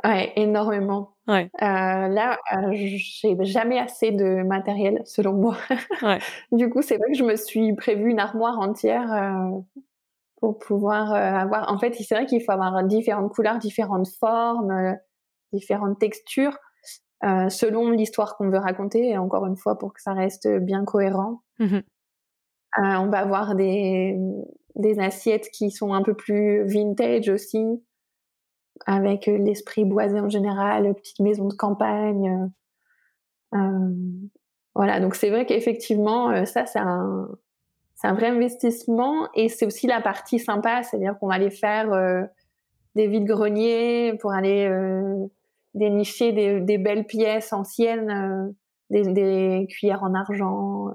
Ouais, 0.05 0.33
énormément. 0.35 1.15
Ouais. 1.27 1.49
Euh, 1.61 2.07
là, 2.07 2.37
euh, 2.53 2.71
j'ai 2.73 3.37
jamais 3.43 3.79
assez 3.79 4.11
de 4.11 4.43
matériel, 4.43 5.01
selon 5.05 5.33
moi. 5.33 5.55
Ouais. 6.01 6.19
du 6.51 6.69
coup, 6.69 6.81
c'est 6.81 6.97
vrai 6.97 7.07
que 7.11 7.17
je 7.17 7.23
me 7.23 7.37
suis 7.37 7.73
prévu 7.75 8.09
une 8.09 8.19
armoire 8.19 8.59
entière 8.59 9.11
euh, 9.13 9.59
pour 10.41 10.59
pouvoir 10.59 11.13
euh, 11.13 11.17
avoir. 11.17 11.71
En 11.71 11.77
fait, 11.79 11.93
c'est 11.95 12.15
vrai 12.15 12.25
qu'il 12.25 12.43
faut 12.43 12.51
avoir 12.51 12.83
différentes 12.83 13.33
couleurs, 13.33 13.59
différentes 13.59 14.09
formes, 14.09 14.71
euh, 14.71 14.93
différentes 15.53 15.99
textures, 15.99 16.57
selon 17.21 17.91
l'histoire 17.91 18.35
qu'on 18.35 18.49
veut 18.49 18.57
raconter. 18.57 19.11
Et 19.11 19.17
encore 19.17 19.45
une 19.45 19.55
fois, 19.55 19.77
pour 19.77 19.93
que 19.93 20.01
ça 20.01 20.13
reste 20.13 20.49
bien 20.59 20.83
cohérent. 20.83 21.41
Mmh 21.59 21.79
on 22.75 23.05
va 23.05 23.19
avoir 23.19 23.53
des, 23.53 24.17
des 24.75 24.97
assiettes 24.97 25.49
qui 25.51 25.69
sont 25.69 25.93
un 25.93 26.01
peu 26.01 26.15
plus 26.15 26.65
vintage 26.65 27.29
aussi 27.29 27.63
avec 28.85 29.27
euh, 29.27 29.37
l'esprit 29.37 29.85
boisé 29.85 30.19
en 30.19 30.29
général, 30.29 30.93
petite 30.95 31.19
maison 31.19 31.47
de 31.47 31.53
campagne. 31.53 32.51
Euh, 33.53 33.57
euh, 33.57 33.89
Voilà, 34.75 34.99
donc 34.99 35.15
c'est 35.15 35.29
vrai 35.29 35.45
qu'effectivement, 35.45 36.45
ça, 36.45 36.65
c'est 36.65 36.79
un, 36.79 37.29
c'est 37.95 38.07
un 38.07 38.13
vrai 38.13 38.27
investissement 38.27 39.29
et 39.35 39.49
c'est 39.49 39.65
aussi 39.65 39.87
la 39.87 40.01
partie 40.01 40.39
sympa, 40.39 40.83
c'est-à-dire 40.83 41.17
qu'on 41.19 41.27
va 41.27 41.35
aller 41.35 41.51
faire 41.51 42.27
des 42.95 43.07
vides-greniers 43.07 44.17
pour 44.19 44.33
aller 44.33 44.67
dénicher 45.75 46.31
des, 46.31 46.59
des, 46.59 46.79
belles 46.79 47.05
pièces 47.05 47.53
anciennes, 47.53 48.55
des, 48.89 49.03
des, 49.03 49.67
cuillères 49.69 50.01
en 50.01 50.15
argent. 50.15 50.91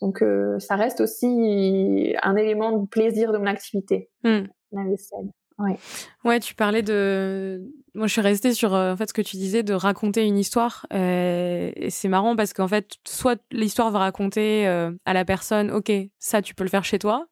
Donc 0.00 0.24
ça 0.60 0.76
reste 0.76 1.00
aussi 1.00 2.14
un 2.22 2.36
élément 2.36 2.78
de 2.78 2.86
plaisir 2.86 3.32
de 3.32 3.38
mon 3.38 3.46
activité, 3.46 4.08
mmh. 4.22 4.42
la 4.70 4.84
vaisselle. 4.84 5.30
Ouais. 5.58 5.78
ouais, 6.24 6.40
tu 6.40 6.54
parlais 6.54 6.82
de. 6.82 7.62
Moi, 7.94 8.08
je 8.08 8.12
suis 8.12 8.20
restée 8.20 8.54
sur 8.54 8.72
en 8.72 8.96
fait 8.96 9.08
ce 9.08 9.14
que 9.14 9.22
tu 9.22 9.36
disais 9.36 9.62
de 9.62 9.72
raconter 9.72 10.26
une 10.26 10.36
histoire. 10.36 10.86
et 10.90 11.88
c'est 11.90 12.08
marrant 12.08 12.34
parce 12.34 12.52
qu'en 12.52 12.66
fait, 12.66 12.96
soit 13.06 13.40
l'histoire 13.52 13.90
va 13.92 14.00
raconter 14.00 14.66
à 14.66 15.12
la 15.12 15.24
personne, 15.24 15.70
ok, 15.70 15.92
ça 16.18 16.42
tu 16.42 16.54
peux 16.56 16.64
le 16.64 16.70
faire 16.70 16.84
chez 16.84 16.98
toi, 16.98 17.28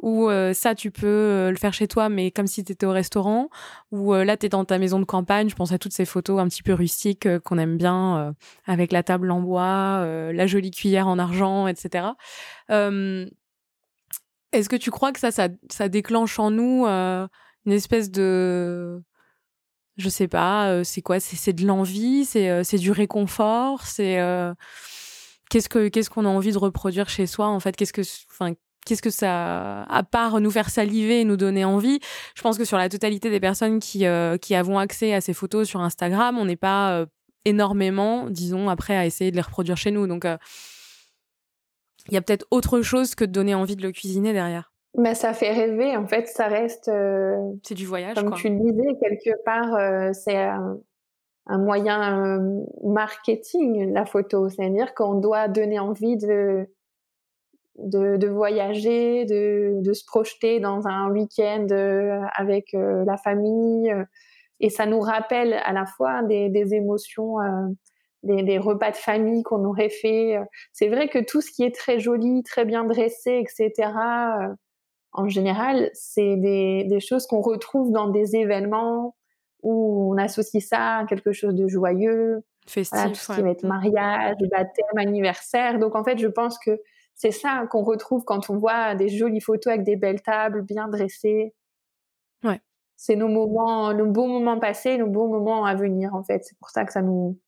ou 0.00 0.28
ça 0.52 0.76
tu 0.76 0.92
peux 0.92 1.50
le 1.50 1.56
faire 1.56 1.72
chez 1.72 1.88
toi 1.88 2.08
mais 2.08 2.30
comme 2.30 2.46
si 2.46 2.62
tu 2.62 2.72
étais 2.72 2.86
au 2.86 2.92
restaurant 2.92 3.48
ou 3.90 4.12
là 4.12 4.36
tu 4.36 4.46
es 4.46 4.48
dans 4.48 4.64
ta 4.64 4.78
maison 4.78 5.00
de 5.00 5.04
campagne 5.04 5.48
je 5.48 5.56
pense 5.56 5.72
à 5.72 5.78
toutes 5.78 5.94
ces 5.94 6.04
photos 6.04 6.38
un 6.38 6.48
petit 6.48 6.62
peu 6.62 6.74
rustiques 6.74 7.26
qu'on 7.40 7.58
aime 7.58 7.78
bien 7.78 8.34
avec 8.66 8.92
la 8.92 9.02
table 9.02 9.30
en 9.30 9.40
bois 9.40 10.04
la 10.32 10.46
jolie 10.46 10.70
cuillère 10.70 11.08
en 11.08 11.18
argent 11.18 11.66
etc 11.66 12.08
est-ce 14.52 14.68
que 14.68 14.76
tu 14.76 14.90
crois 14.90 15.12
que 15.12 15.18
ça, 15.18 15.30
ça, 15.30 15.48
ça 15.70 15.88
déclenche 15.88 16.38
en 16.38 16.50
nous 16.50 16.86
une 17.66 17.72
espèce 17.72 18.10
de 18.10 19.02
je 19.96 20.08
sais 20.08 20.28
pas 20.28 20.84
c'est 20.84 21.02
quoi 21.02 21.20
c'est 21.20 21.52
de 21.52 21.66
l'envie 21.66 22.24
c'est 22.24 22.64
c'est 22.64 22.78
du 22.78 22.90
réconfort 22.90 23.82
c'est 23.82 24.18
qu'est-ce 25.50 25.68
que 25.68 25.88
qu'est-ce 25.88 26.10
qu'on 26.10 26.24
a 26.24 26.28
envie 26.28 26.52
de 26.52 26.58
reproduire 26.58 27.08
chez 27.08 27.26
soi 27.26 27.46
en 27.48 27.60
fait? 27.60 27.76
Qu'est-ce 27.76 27.92
que 27.92 28.02
enfin 28.30 28.54
qu'est-ce 28.84 29.02
que 29.02 29.10
ça, 29.10 29.82
à 29.82 30.02
part 30.04 30.40
nous 30.40 30.50
faire 30.50 30.70
saliver 30.70 31.20
et 31.20 31.24
nous 31.24 31.36
donner 31.36 31.64
envie, 31.64 31.98
je 32.36 32.42
pense 32.42 32.56
que 32.56 32.64
sur 32.64 32.78
la 32.78 32.88
totalité 32.88 33.30
des 33.30 33.40
personnes 33.40 33.80
qui, 33.80 34.06
euh, 34.06 34.38
qui 34.38 34.54
avons 34.54 34.78
accès 34.78 35.12
à 35.12 35.20
ces 35.20 35.34
photos 35.34 35.68
sur 35.68 35.80
Instagram, 35.80 36.38
on 36.38 36.44
n'est 36.44 36.56
pas 36.56 36.92
euh, 36.92 37.06
énormément, 37.44 38.30
disons, 38.30 38.68
après 38.68 38.96
à 38.96 39.04
essayer 39.04 39.32
de 39.32 39.36
les 39.36 39.42
reproduire 39.42 39.76
chez 39.76 39.90
nous. 39.90 40.06
Donc, 40.06 40.24
euh, 40.24 40.36
il 42.06 42.14
y 42.14 42.16
a 42.16 42.22
peut-être 42.22 42.46
autre 42.52 42.80
chose 42.82 43.16
que 43.16 43.24
de 43.24 43.32
donner 43.32 43.56
envie 43.56 43.74
de 43.74 43.82
le 43.82 43.90
cuisiner 43.90 44.32
derrière. 44.32 44.72
Mais 44.96 45.14
ça 45.14 45.34
fait 45.34 45.52
rêver, 45.52 45.96
en 45.96 46.06
fait, 46.06 46.26
ça 46.26 46.46
reste. 46.46 46.90
c'est 47.62 47.74
du 47.74 47.86
voyage. 47.86 48.14
Comme 48.14 48.30
quoi. 48.30 48.38
tu 48.38 48.48
le 48.48 48.58
disais, 48.58 48.96
quelque 49.00 49.42
part, 49.44 50.14
c'est 50.14 50.36
un, 50.36 50.78
un 51.46 51.58
moyen 51.58 52.38
marketing, 52.82 53.92
la 53.92 54.06
photo. 54.06 54.48
C'est-à-dire 54.48 54.94
qu'on 54.94 55.14
doit 55.14 55.48
donner 55.48 55.78
envie 55.78 56.16
de 56.16 56.66
de, 57.78 58.16
de 58.16 58.28
voyager, 58.28 59.24
de, 59.24 59.82
de, 59.82 59.92
se 59.92 60.04
projeter 60.04 60.60
dans 60.60 60.86
un 60.86 61.10
week-end 61.10 61.66
euh, 61.70 62.20
avec 62.34 62.74
euh, 62.74 63.04
la 63.06 63.16
famille. 63.16 63.90
Euh, 63.90 64.04
et 64.60 64.70
ça 64.70 64.86
nous 64.86 65.00
rappelle 65.00 65.52
à 65.52 65.72
la 65.72 65.84
fois 65.84 66.22
des, 66.22 66.48
des 66.48 66.74
émotions, 66.74 67.36
des, 68.22 68.42
des, 68.42 68.56
repas 68.56 68.90
de 68.90 68.96
famille 68.96 69.42
qu'on 69.42 69.62
aurait 69.66 69.90
fait. 69.90 70.38
C'est 70.72 70.88
vrai 70.88 71.08
que 71.08 71.18
tout 71.18 71.42
ce 71.42 71.50
qui 71.50 71.62
est 71.62 71.74
très 71.74 72.00
joli, 72.00 72.42
très 72.42 72.64
bien 72.64 72.84
dressé, 72.84 73.38
etc., 73.38 73.90
en 75.16 75.28
général, 75.28 75.90
c'est 75.94 76.36
des, 76.36 76.84
des 76.84 77.00
choses 77.00 77.26
qu'on 77.26 77.40
retrouve 77.40 77.90
dans 77.90 78.08
des 78.08 78.36
événements 78.36 79.16
où 79.62 80.12
on 80.12 80.18
associe 80.18 80.64
ça 80.64 80.98
à 80.98 81.06
quelque 81.06 81.32
chose 81.32 81.54
de 81.54 81.66
joyeux, 81.66 82.44
festif, 82.66 83.08
tout 83.08 83.14
ce 83.14 83.32
qui 83.34 83.42
va 83.42 83.50
être 83.50 83.64
mmh. 83.64 83.68
mariage, 83.68 84.36
baptême, 84.50 84.98
anniversaire. 84.98 85.78
Donc 85.78 85.94
en 85.96 86.04
fait, 86.04 86.18
je 86.18 86.28
pense 86.28 86.58
que 86.58 86.80
c'est 87.14 87.30
ça 87.30 87.66
qu'on 87.70 87.82
retrouve 87.82 88.24
quand 88.24 88.50
on 88.50 88.58
voit 88.58 88.94
des 88.94 89.08
jolies 89.08 89.40
photos 89.40 89.72
avec 89.72 89.84
des 89.84 89.96
belles 89.96 90.22
tables 90.22 90.62
bien 90.62 90.88
dressées. 90.88 91.54
Ouais. 92.44 92.60
C'est 92.96 93.16
nos 93.16 93.28
moments, 93.28 93.92
nos 93.94 94.06
beaux 94.06 94.26
moments 94.26 94.60
passés, 94.60 94.98
nos 94.98 95.08
beaux 95.08 95.28
moments 95.28 95.64
à 95.64 95.74
venir 95.74 96.14
en 96.14 96.22
fait. 96.22 96.44
C'est 96.44 96.58
pour 96.58 96.70
ça 96.70 96.84
que 96.84 96.92
ça 96.92 97.02
nous 97.02 97.38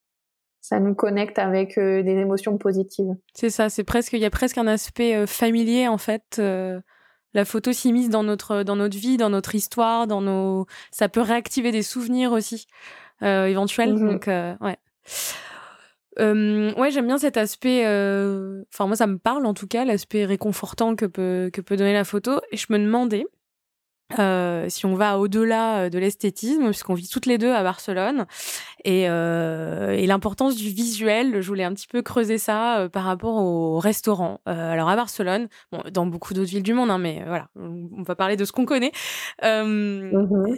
ça 0.60 0.80
nous 0.80 0.94
connecte 0.94 1.38
avec 1.38 1.78
euh, 1.78 2.02
des 2.02 2.16
émotions 2.16 2.58
positives. 2.58 3.14
C'est 3.32 3.50
ça, 3.50 3.68
c'est 3.68 3.84
presque 3.84 4.12
il 4.12 4.20
y 4.20 4.24
a 4.24 4.30
presque 4.30 4.58
un 4.58 4.66
aspect 4.66 5.14
euh, 5.14 5.26
familier 5.26 5.88
en 5.88 5.98
fait. 5.98 6.36
Euh, 6.38 6.80
la 7.34 7.44
photo 7.44 7.72
s'immisce 7.72 8.08
dans 8.08 8.22
notre 8.22 8.62
dans 8.62 8.76
notre 8.76 8.96
vie, 8.96 9.16
dans 9.16 9.30
notre 9.30 9.54
histoire, 9.54 10.06
dans 10.06 10.20
nos 10.20 10.66
ça 10.90 11.08
peut 11.08 11.20
réactiver 11.20 11.72
des 11.72 11.82
souvenirs 11.82 12.32
aussi 12.32 12.66
éventuels. 13.22 13.94
Mmh 13.94 14.08
Donc 14.08 14.26
ouais 14.26 14.76
ouais, 16.18 16.90
j'aime 16.90 17.06
bien 17.06 17.18
cet 17.18 17.36
aspect. 17.36 17.82
Enfin, 18.72 18.86
moi, 18.86 18.96
ça 18.96 19.06
me 19.06 19.18
parle 19.18 19.46
en 19.46 19.54
tout 19.54 19.66
cas, 19.66 19.84
l'aspect 19.84 20.24
réconfortant 20.24 20.96
que 20.96 21.06
peut, 21.06 21.50
que 21.52 21.60
peut 21.60 21.76
donner 21.76 21.92
la 21.92 22.04
photo. 22.04 22.40
Et 22.50 22.56
je 22.56 22.66
me 22.70 22.78
demandais, 22.78 23.24
euh, 24.18 24.70
si 24.70 24.86
on 24.86 24.94
va 24.94 25.18
au-delà 25.18 25.80
euh, 25.80 25.88
de 25.90 25.98
l'esthétisme, 25.98 26.64
puisqu'on 26.64 26.94
vit 26.94 27.08
toutes 27.08 27.26
les 27.26 27.36
deux 27.36 27.52
à 27.52 27.62
Barcelone, 27.62 28.24
et, 28.84 29.04
euh, 29.08 29.90
et 29.90 30.06
l'importance 30.06 30.56
du 30.56 30.70
visuel, 30.70 31.42
je 31.42 31.46
voulais 31.46 31.64
un 31.64 31.74
petit 31.74 31.86
peu 31.86 32.00
creuser 32.00 32.38
ça 32.38 32.78
euh, 32.78 32.88
par 32.88 33.04
rapport 33.04 33.36
au 33.36 33.78
restaurant. 33.78 34.40
Alors 34.46 34.88
à 34.88 34.96
Barcelone, 34.96 35.48
bon, 35.72 35.82
dans 35.92 36.06
beaucoup 36.06 36.32
d'autres 36.32 36.48
villes 36.50 36.62
du 36.62 36.72
monde, 36.72 36.90
hein, 36.90 36.98
mais 36.98 37.22
voilà, 37.26 37.48
on, 37.56 38.02
va 38.02 38.14
parler 38.14 38.36
de 38.36 38.44
ce 38.44 38.52
qu'on 38.52 38.64
connaît. 38.64 38.92
Mmh 39.42 40.08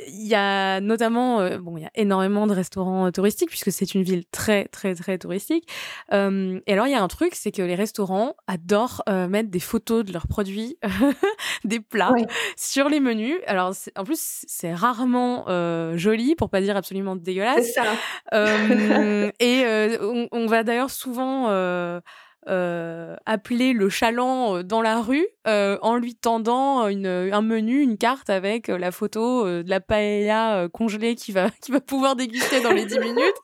il 0.09 0.27
y 0.27 0.35
a 0.35 0.81
notamment, 0.81 1.39
bon, 1.59 1.77
il 1.77 1.83
y 1.83 1.87
a 1.87 1.91
énormément 1.95 2.47
de 2.47 2.53
restaurants 2.53 3.11
touristiques, 3.11 3.49
puisque 3.49 3.73
c'est 3.73 3.95
une 3.95 4.03
ville 4.03 4.25
très, 4.31 4.67
très, 4.67 4.95
très 4.95 5.19
touristique. 5.19 5.67
et 6.13 6.73
alors 6.73 6.87
il 6.87 6.91
y 6.91 6.95
a 6.95 7.03
un 7.03 7.09
truc, 7.09 7.35
c'est 7.35 7.51
que 7.51 7.63
les 7.63 7.75
restaurants 7.75 8.35
adorent 8.47 9.03
mettre 9.29 9.51
des 9.51 9.61
photos 9.61 10.05
de 10.05 10.13
leurs 10.13 10.29
produits, 10.29 10.77
des 11.65 11.81
plats, 11.81 12.15
sur 12.57 12.89
les 12.89 13.01
menus 13.01 13.40
alors, 13.47 13.75
en 13.97 14.05
plus, 14.05 14.45
c'est 14.47 14.75
rarement 14.75 15.45
euh, 15.49 15.97
joli, 15.97 16.35
pour 16.35 16.51
pas 16.51 16.61
dire 16.61 16.77
absolument 16.77 17.17
dégueulasse. 17.17 17.67
C'est 17.67 17.73
ça. 17.73 17.85
Euh, 18.35 19.31
et 19.41 19.63
euh, 19.65 20.27
on, 20.33 20.47
va 20.47 20.63
d'ailleurs 20.63 20.91
souvent 20.91 21.49
appeler 22.47 23.73
le 23.73 23.89
chaland 23.89 24.63
dans 24.63 24.83
la 24.83 25.01
rue 25.01 25.27
en 25.47 25.97
lui 25.97 26.15
tendant 26.15 26.89
une, 26.89 27.07
un 27.07 27.43
menu, 27.43 27.81
une 27.81 27.99
carte 27.99 28.31
avec 28.31 28.69
la 28.69 28.93
photo 28.93 29.47
de 29.47 29.69
la 29.69 29.81
paella 29.81 30.69
congelée 30.73 31.15
qui 31.15 31.33
va, 31.33 31.51
qui 31.63 31.73
va 31.73 31.81
pouvoir 31.81 32.17
déguster 32.17 32.61
dans 32.61 32.73
les 32.73 32.87
10 32.87 32.99
minutes. 32.99 33.37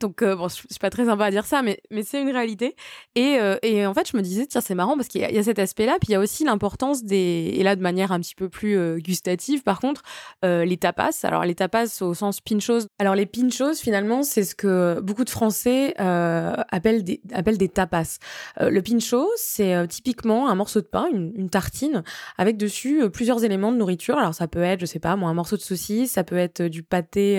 Donc, 0.00 0.22
euh, 0.22 0.36
bon, 0.36 0.48
c'est 0.48 0.80
pas 0.80 0.90
très 0.90 1.04
sympa 1.06 1.26
à 1.26 1.30
dire 1.30 1.44
ça, 1.44 1.62
mais, 1.62 1.80
mais 1.90 2.02
c'est 2.02 2.20
une 2.20 2.30
réalité. 2.30 2.76
Et, 3.14 3.38
euh, 3.40 3.56
et, 3.62 3.86
en 3.86 3.94
fait, 3.94 4.10
je 4.10 4.16
me 4.16 4.22
disais, 4.22 4.46
tiens, 4.46 4.60
c'est 4.60 4.74
marrant 4.74 4.96
parce 4.96 5.08
qu'il 5.08 5.20
y, 5.20 5.24
a 5.38 5.42
cet 5.42 5.58
aspect-là, 5.58 5.96
puis 6.00 6.08
il 6.10 6.12
y 6.12 6.14
a 6.14 6.20
aussi 6.20 6.44
l'importance 6.44 7.04
des. 7.04 7.52
Et 7.54 7.62
là, 7.62 7.76
de 7.76 7.82
manière 7.82 8.12
un 8.12 8.20
petit 8.20 8.34
peu 8.34 8.48
plus 8.48 8.76
euh, 8.76 8.98
gustative, 8.98 9.62
par 9.62 9.80
contre, 9.80 10.02
les 10.42 10.76
tapas. 10.76 11.10
Alors, 11.24 11.44
les 11.44 11.54
tapas 11.54 12.02
au 12.02 12.14
sens 12.14 12.40
pinchos. 12.40 12.86
Alors, 12.98 13.14
les 13.14 13.26
pinchos, 13.26 13.74
finalement, 13.74 14.22
c'est 14.22 14.44
ce 14.44 14.54
que 14.54 15.00
beaucoup 15.00 15.24
de 15.24 15.30
Français 15.30 15.94
appellent, 15.98 17.04
des, 17.04 17.20
appellent 17.32 17.58
des 17.58 17.68
tapas. 17.68 18.18
le 18.60 18.80
pincho, 18.80 19.28
c'est 19.36 19.86
typiquement 19.88 20.48
un 20.48 20.54
morceau 20.54 20.80
de 20.80 20.86
pain, 20.86 21.06
une, 21.12 21.32
une 21.36 21.50
tartine, 21.50 22.02
avec 22.38 22.56
dessus 22.56 23.08
plusieurs 23.10 23.44
éléments 23.44 23.72
de 23.72 23.76
nourriture. 23.76 24.18
Alors, 24.18 24.34
ça 24.34 24.48
peut 24.48 24.62
être, 24.62 24.80
je 24.80 24.86
sais 24.86 24.98
pas, 24.98 25.16
moi, 25.16 25.30
un 25.30 25.34
morceau 25.34 25.56
de 25.56 25.62
saucisse, 25.62 26.12
ça 26.12 26.24
peut 26.24 26.36
être 26.36 26.62
du 26.62 26.82
pâté 26.82 27.38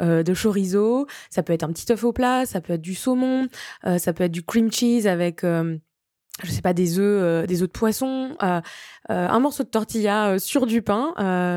de 0.00 0.34
chorizo, 0.34 1.06
ça 1.30 1.42
peut 1.42 1.52
être 1.52 1.64
un 1.64 1.71
petit 1.72 1.90
œuf 1.92 2.04
au 2.04 2.12
plat, 2.12 2.46
ça 2.46 2.60
peut 2.60 2.74
être 2.74 2.82
du 2.82 2.94
saumon, 2.94 3.48
euh, 3.86 3.98
ça 3.98 4.12
peut 4.12 4.24
être 4.24 4.32
du 4.32 4.42
cream 4.42 4.70
cheese 4.70 5.06
avec 5.06 5.44
euh, 5.44 5.76
je 6.42 6.50
sais 6.50 6.62
pas 6.62 6.72
des 6.72 6.98
œufs 6.98 7.22
euh, 7.22 7.46
des 7.46 7.62
œufs 7.62 7.68
de 7.68 7.72
poisson 7.72 8.36
un 9.08 9.40
morceau 9.40 9.62
de 9.62 9.68
tortilla 9.68 10.38
sur 10.38 10.66
du 10.66 10.80
pain. 10.80 11.12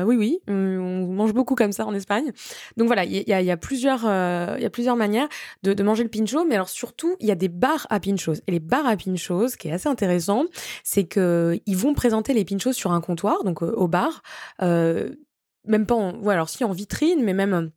Oui 0.06 0.16
oui 0.16 0.40
on 0.48 1.06
mange 1.06 1.32
beaucoup 1.32 1.54
comme 1.54 1.72
ça 1.72 1.86
en 1.86 1.94
Espagne. 1.94 2.32
Donc 2.76 2.86
voilà 2.86 3.04
il 3.04 3.24
y 3.26 3.50
a, 3.50 3.56
plusieurs 3.56 4.02
y 4.04 4.64
a 4.64 4.70
plusieurs 4.70 4.96
manières 4.96 5.28
de, 5.62 5.82
manger 5.82 6.02
le 6.02 6.10
pincho 6.10 6.44
mais 6.44 6.56
alors 6.56 6.68
surtout 6.68 7.16
il 7.20 7.26
y 7.26 7.30
a 7.30 7.36
des 7.36 7.48
bars 7.48 7.86
à 7.88 8.00
pinchos. 8.00 8.34
Et 8.46 8.52
les 8.52 8.60
bars 8.60 8.86
à 8.86 8.96
pinchos 8.96 9.48
ce 9.48 9.56
qui 9.56 9.68
est 9.68 9.72
assez 9.72 9.88
intéressant 9.88 10.44
c'est 10.84 11.04
que 11.04 11.58
ils 11.64 11.76
vont 11.76 11.94
présenter 11.94 12.34
les 12.34 12.44
pinchos 12.44 12.72
sur 12.72 12.92
un 12.92 13.00
comptoir 13.00 13.44
donc 13.44 13.62
au 13.62 13.88
bar 13.88 14.22
même 14.60 15.86
pas 15.86 15.94
en, 15.94 16.26
alors 16.28 16.48
si 16.48 16.64
en 16.64 16.72
vitrine 16.72 17.22
mais 17.22 17.32
même 17.32 17.70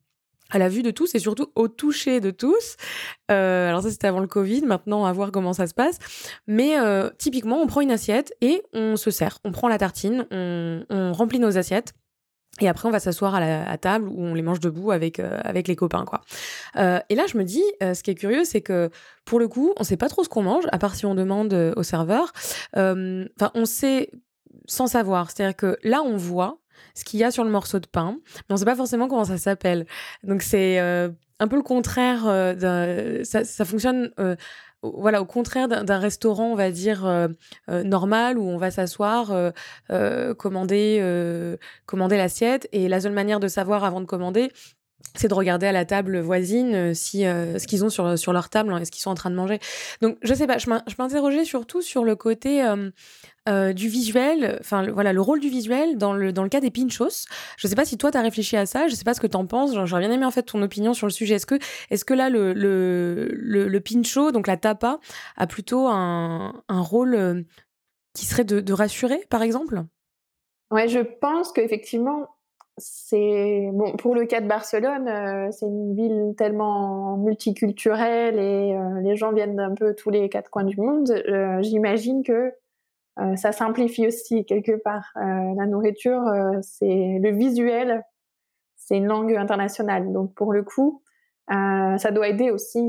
à 0.50 0.58
la 0.58 0.70
vue 0.70 0.84
de 0.84 0.92
tous 0.92 1.16
et 1.16 1.20
surtout 1.20 1.48
au 1.56 1.68
toucher 1.68 2.20
de 2.20 2.32
tous. 2.32 2.76
Euh, 3.32 3.70
alors 3.70 3.84
ça 3.84 3.92
c'était 3.92 4.08
avant 4.08 4.20
le 4.20 4.28
Covid, 4.28 4.62
maintenant 4.62 5.06
à 5.06 5.14
voir 5.14 5.32
comment 5.32 5.54
ça 5.54 5.68
se 5.68 5.74
passe. 5.74 6.00
Mais 6.48 6.80
euh, 6.80 7.10
typiquement 7.18 7.62
on 7.62 7.68
prend 7.68 7.82
une 7.82 7.92
assiette 7.92 8.34
et 8.42 8.64
on 8.74 8.96
se 8.96 9.12
sert, 9.12 9.40
on 9.44 9.52
prend 9.52 9.68
la 9.68 9.78
tartine, 9.78 10.26
on, 10.32 11.14
remplit 11.14 11.40
nos 11.40 11.58
assiettes. 11.58 11.94
Et 12.62 12.68
après, 12.68 12.90
on 12.90 12.92
va 12.92 13.00
s'asseoir 13.00 13.36
à 13.36 13.78
table 13.78 14.10
où 14.10 14.22
on 14.22 14.34
les 14.34 14.42
mange 14.42 14.60
debout 14.60 14.92
avec 14.92 15.20
euh, 15.20 15.40
avec 15.44 15.68
les 15.70 15.78
copains, 15.78 16.04
quoi. 16.04 16.22
Et 16.76 17.16
là, 17.16 17.26
je 17.28 17.38
me 17.38 17.44
dis, 17.44 17.64
ce 17.80 18.04
qui 18.04 18.12
est 18.12 18.16
curieux, 18.16 18.44
c'est 18.44 18.60
que 18.60 18.90
pour 19.24 19.40
le 19.40 19.48
coup, 19.48 19.74
on 19.78 19.84
sait 19.84 19.96
pas 19.96 20.10
trop 20.10 20.26
ce 20.26 20.30
qu'on 20.30 20.44
mange, 20.44 20.66
à 20.74 20.78
part 20.78 20.96
si 20.96 21.06
on 21.06 21.16
demande 21.16 21.54
au 21.78 21.84
serveur. 21.84 22.34
Enfin, 22.76 23.52
on 23.54 23.66
sait 23.66 24.10
sans 24.66 24.88
savoir. 24.88 25.32
C'est-à-dire 25.32 25.56
que 25.56 25.78
là, 25.84 26.02
on 26.02 26.18
voit 26.18 26.60
ce 26.96 27.04
qu'il 27.04 27.20
y 27.20 27.24
a 27.24 27.32
sur 27.32 27.44
le 27.44 27.50
morceau 27.50 27.80
de 27.80 27.88
pain, 27.88 28.18
mais 28.18 28.46
on 28.52 28.54
ne 28.54 28.60
sait 28.60 28.66
pas 28.66 28.76
forcément 28.76 29.08
comment 29.08 29.26
ça 29.26 29.38
s'appelle. 29.38 29.86
Donc 30.24 30.42
c'est 30.42 30.80
euh, 30.80 31.10
un 31.40 31.48
peu 31.48 31.56
le 31.56 31.64
contraire. 31.64 32.24
Euh, 32.28 33.24
ça, 33.24 33.44
ça, 33.44 33.66
fonctionne 33.66 34.12
euh, 34.20 34.36
voilà, 34.82 35.22
au 35.22 35.26
contraire 35.26 35.68
d'un 35.68 36.00
restaurant, 36.00 36.52
on 36.52 36.56
va 36.56 36.72
dire, 36.72 37.28
normal, 37.68 38.38
où 38.38 38.44
on 38.44 38.58
va 38.58 38.72
s'asseoir, 38.72 39.34
commander, 40.38 41.58
commander 41.86 42.16
l'assiette. 42.16 42.70
Et 42.72 42.88
la 42.88 43.02
seule 43.02 43.12
manière 43.12 43.42
de 43.42 43.50
savoir 43.50 43.84
avant 43.84 44.00
de 44.00 44.06
commander, 44.06 44.50
c'est 45.16 45.28
de 45.28 45.34
regarder 45.34 45.68
à 45.68 45.74
la 45.74 45.84
table 45.84 46.20
voisine 46.20 46.94
si 46.94 47.24
ce 47.24 47.68
qu'ils 47.68 47.84
ont 47.84 47.90
sur, 47.90 48.18
sur 48.18 48.32
leur 48.32 48.48
table, 48.48 48.72
hein, 48.72 48.78
est-ce 48.78 48.92
qu'ils 48.92 49.02
sont 49.02 49.10
en 49.10 49.16
train 49.16 49.30
de 49.30 49.36
manger. 49.36 49.60
Donc, 50.02 50.18
je 50.22 50.34
sais 50.34 50.48
pas, 50.48 50.58
je 50.58 50.70
m'interrogeais 50.70 51.44
surtout 51.44 51.82
sur 51.82 52.06
le 52.06 52.16
côté 52.16 52.64
euh, 53.50 53.74
du 53.74 53.88
visuel, 53.88 54.58
enfin, 54.62 54.90
voilà, 54.92 55.12
le 55.14 55.22
rôle 55.22 55.40
du 55.40 55.50
visuel 55.50 55.98
dans 55.98 56.14
le, 56.14 56.32
dans 56.32 56.44
le 56.44 56.50
cas 56.50 56.62
des 56.62 56.72
pinchos. 56.72 57.26
Je 57.58 57.68
sais 57.68 57.76
pas 57.76 57.86
si 57.86 57.98
toi, 57.98 58.12
tu 58.12 58.18
as 58.18 58.22
réfléchi 58.22 58.56
à 58.56 58.66
ça, 58.66 58.88
je 58.88 58.96
sais 58.96 59.04
pas 59.04 59.14
ce 59.14 59.22
que 59.22 59.28
tu 59.28 59.38
en 59.38 59.46
penses, 59.46 59.74
j'aurais 59.86 60.02
bien 60.02 60.12
aimé 60.12 60.26
en 60.26 60.32
fait 60.32 60.44
ton 60.44 60.62
opinion 60.62 60.94
sur 60.94 61.08
le 61.08 61.12
sujet. 61.12 61.36
Est-ce 61.36 61.46
que, 61.46 61.56
est 61.90 62.04
que 62.04 62.14
là, 62.14 62.30
le, 62.30 62.54
le, 62.54 63.28
le, 63.68 63.80
pincho, 63.80 64.32
donc 64.32 64.48
la 64.48 64.58
tapa, 64.58 65.00
a 65.36 65.48
plutôt 65.48 65.88
un, 65.88 66.62
un 66.68 66.82
rôle 66.82 67.46
qui 68.14 68.26
serait 68.26 68.44
de, 68.46 68.60
de 68.60 68.74
rassurer, 68.74 69.26
par 69.30 69.42
exemple? 69.42 69.84
Ouais, 70.72 70.88
je 70.88 71.00
pense 71.00 71.52
qu'effectivement, 71.52 72.28
c'est 72.80 73.70
bon 73.74 73.96
pour 73.98 74.16
le 74.16 74.26
cas 74.26 74.42
de 74.42 74.48
Barcelone, 74.48 75.08
euh, 75.08 75.52
c'est 75.52 75.66
une 75.66 75.96
ville 75.96 76.34
tellement 76.38 77.18
multiculturelle 77.18 78.40
et 78.40 78.74
euh, 78.74 79.02
les 79.02 79.16
gens 79.16 79.32
viennent 79.32 79.56
d'un 79.56 79.74
peu 79.76 79.94
tous 79.94 80.10
les 80.10 80.30
quatre 80.30 80.50
coins 80.50 80.64
du 80.64 80.80
monde. 80.80 81.12
Euh, 81.12 81.62
j'imagine 81.62 82.24
que 82.24 82.54
ça 83.36 83.52
simplifie 83.52 84.08
aussi 84.08 84.46
quelque 84.46 84.82
part 84.84 85.12
la 85.16 85.66
nourriture. 85.66 86.24
c'est 86.62 87.20
le 87.22 87.32
visuel, 87.32 88.04
c'est 88.76 88.98
une 88.98 89.08
langue 89.08 89.36
internationale, 89.36 90.12
donc 90.14 90.34
pour 90.36 90.54
le 90.54 90.64
coup, 90.64 91.02
ça 91.50 92.12
doit 92.12 92.28
aider 92.28 92.52
aussi 92.52 92.82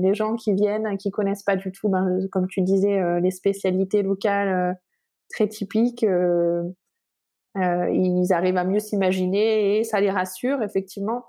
les 0.00 0.14
gens 0.14 0.36
qui 0.36 0.52
viennent, 0.54 0.96
qui 0.98 1.10
connaissent 1.10 1.42
pas 1.42 1.56
du 1.56 1.72
tout, 1.72 1.88
ben, 1.88 2.18
comme 2.30 2.46
tu 2.48 2.62
disais, 2.62 3.20
les 3.20 3.30
spécialités 3.30 4.02
locales 4.02 4.76
très 5.30 5.48
typiques. 5.48 6.06
Euh, 7.58 7.90
ils 7.90 8.32
arrivent 8.32 8.56
à 8.56 8.64
mieux 8.64 8.80
s'imaginer 8.80 9.78
et 9.78 9.84
ça 9.84 10.00
les 10.00 10.10
rassure 10.10 10.62
effectivement. 10.62 11.24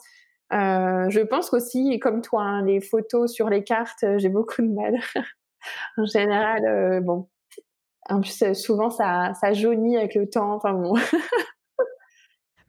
Euh, 0.53 1.09
je 1.09 1.19
pense 1.21 1.49
qu'aussi, 1.49 1.99
comme 1.99 2.21
toi, 2.21 2.43
hein, 2.43 2.65
les 2.65 2.79
photos 2.79 3.31
sur 3.31 3.49
les 3.49 3.63
cartes, 3.63 4.05
j'ai 4.17 4.29
beaucoup 4.29 4.61
de 4.61 4.69
mal. 4.69 4.95
en 5.97 6.05
général, 6.05 6.65
euh, 6.65 7.01
bon, 7.01 7.27
en 8.09 8.21
plus, 8.21 8.53
souvent 8.53 8.89
ça, 8.89 9.33
jaunit 9.53 9.97
avec 9.97 10.15
le 10.15 10.29
temps. 10.29 10.53
Enfin 10.53 10.73
bon. 10.73 10.95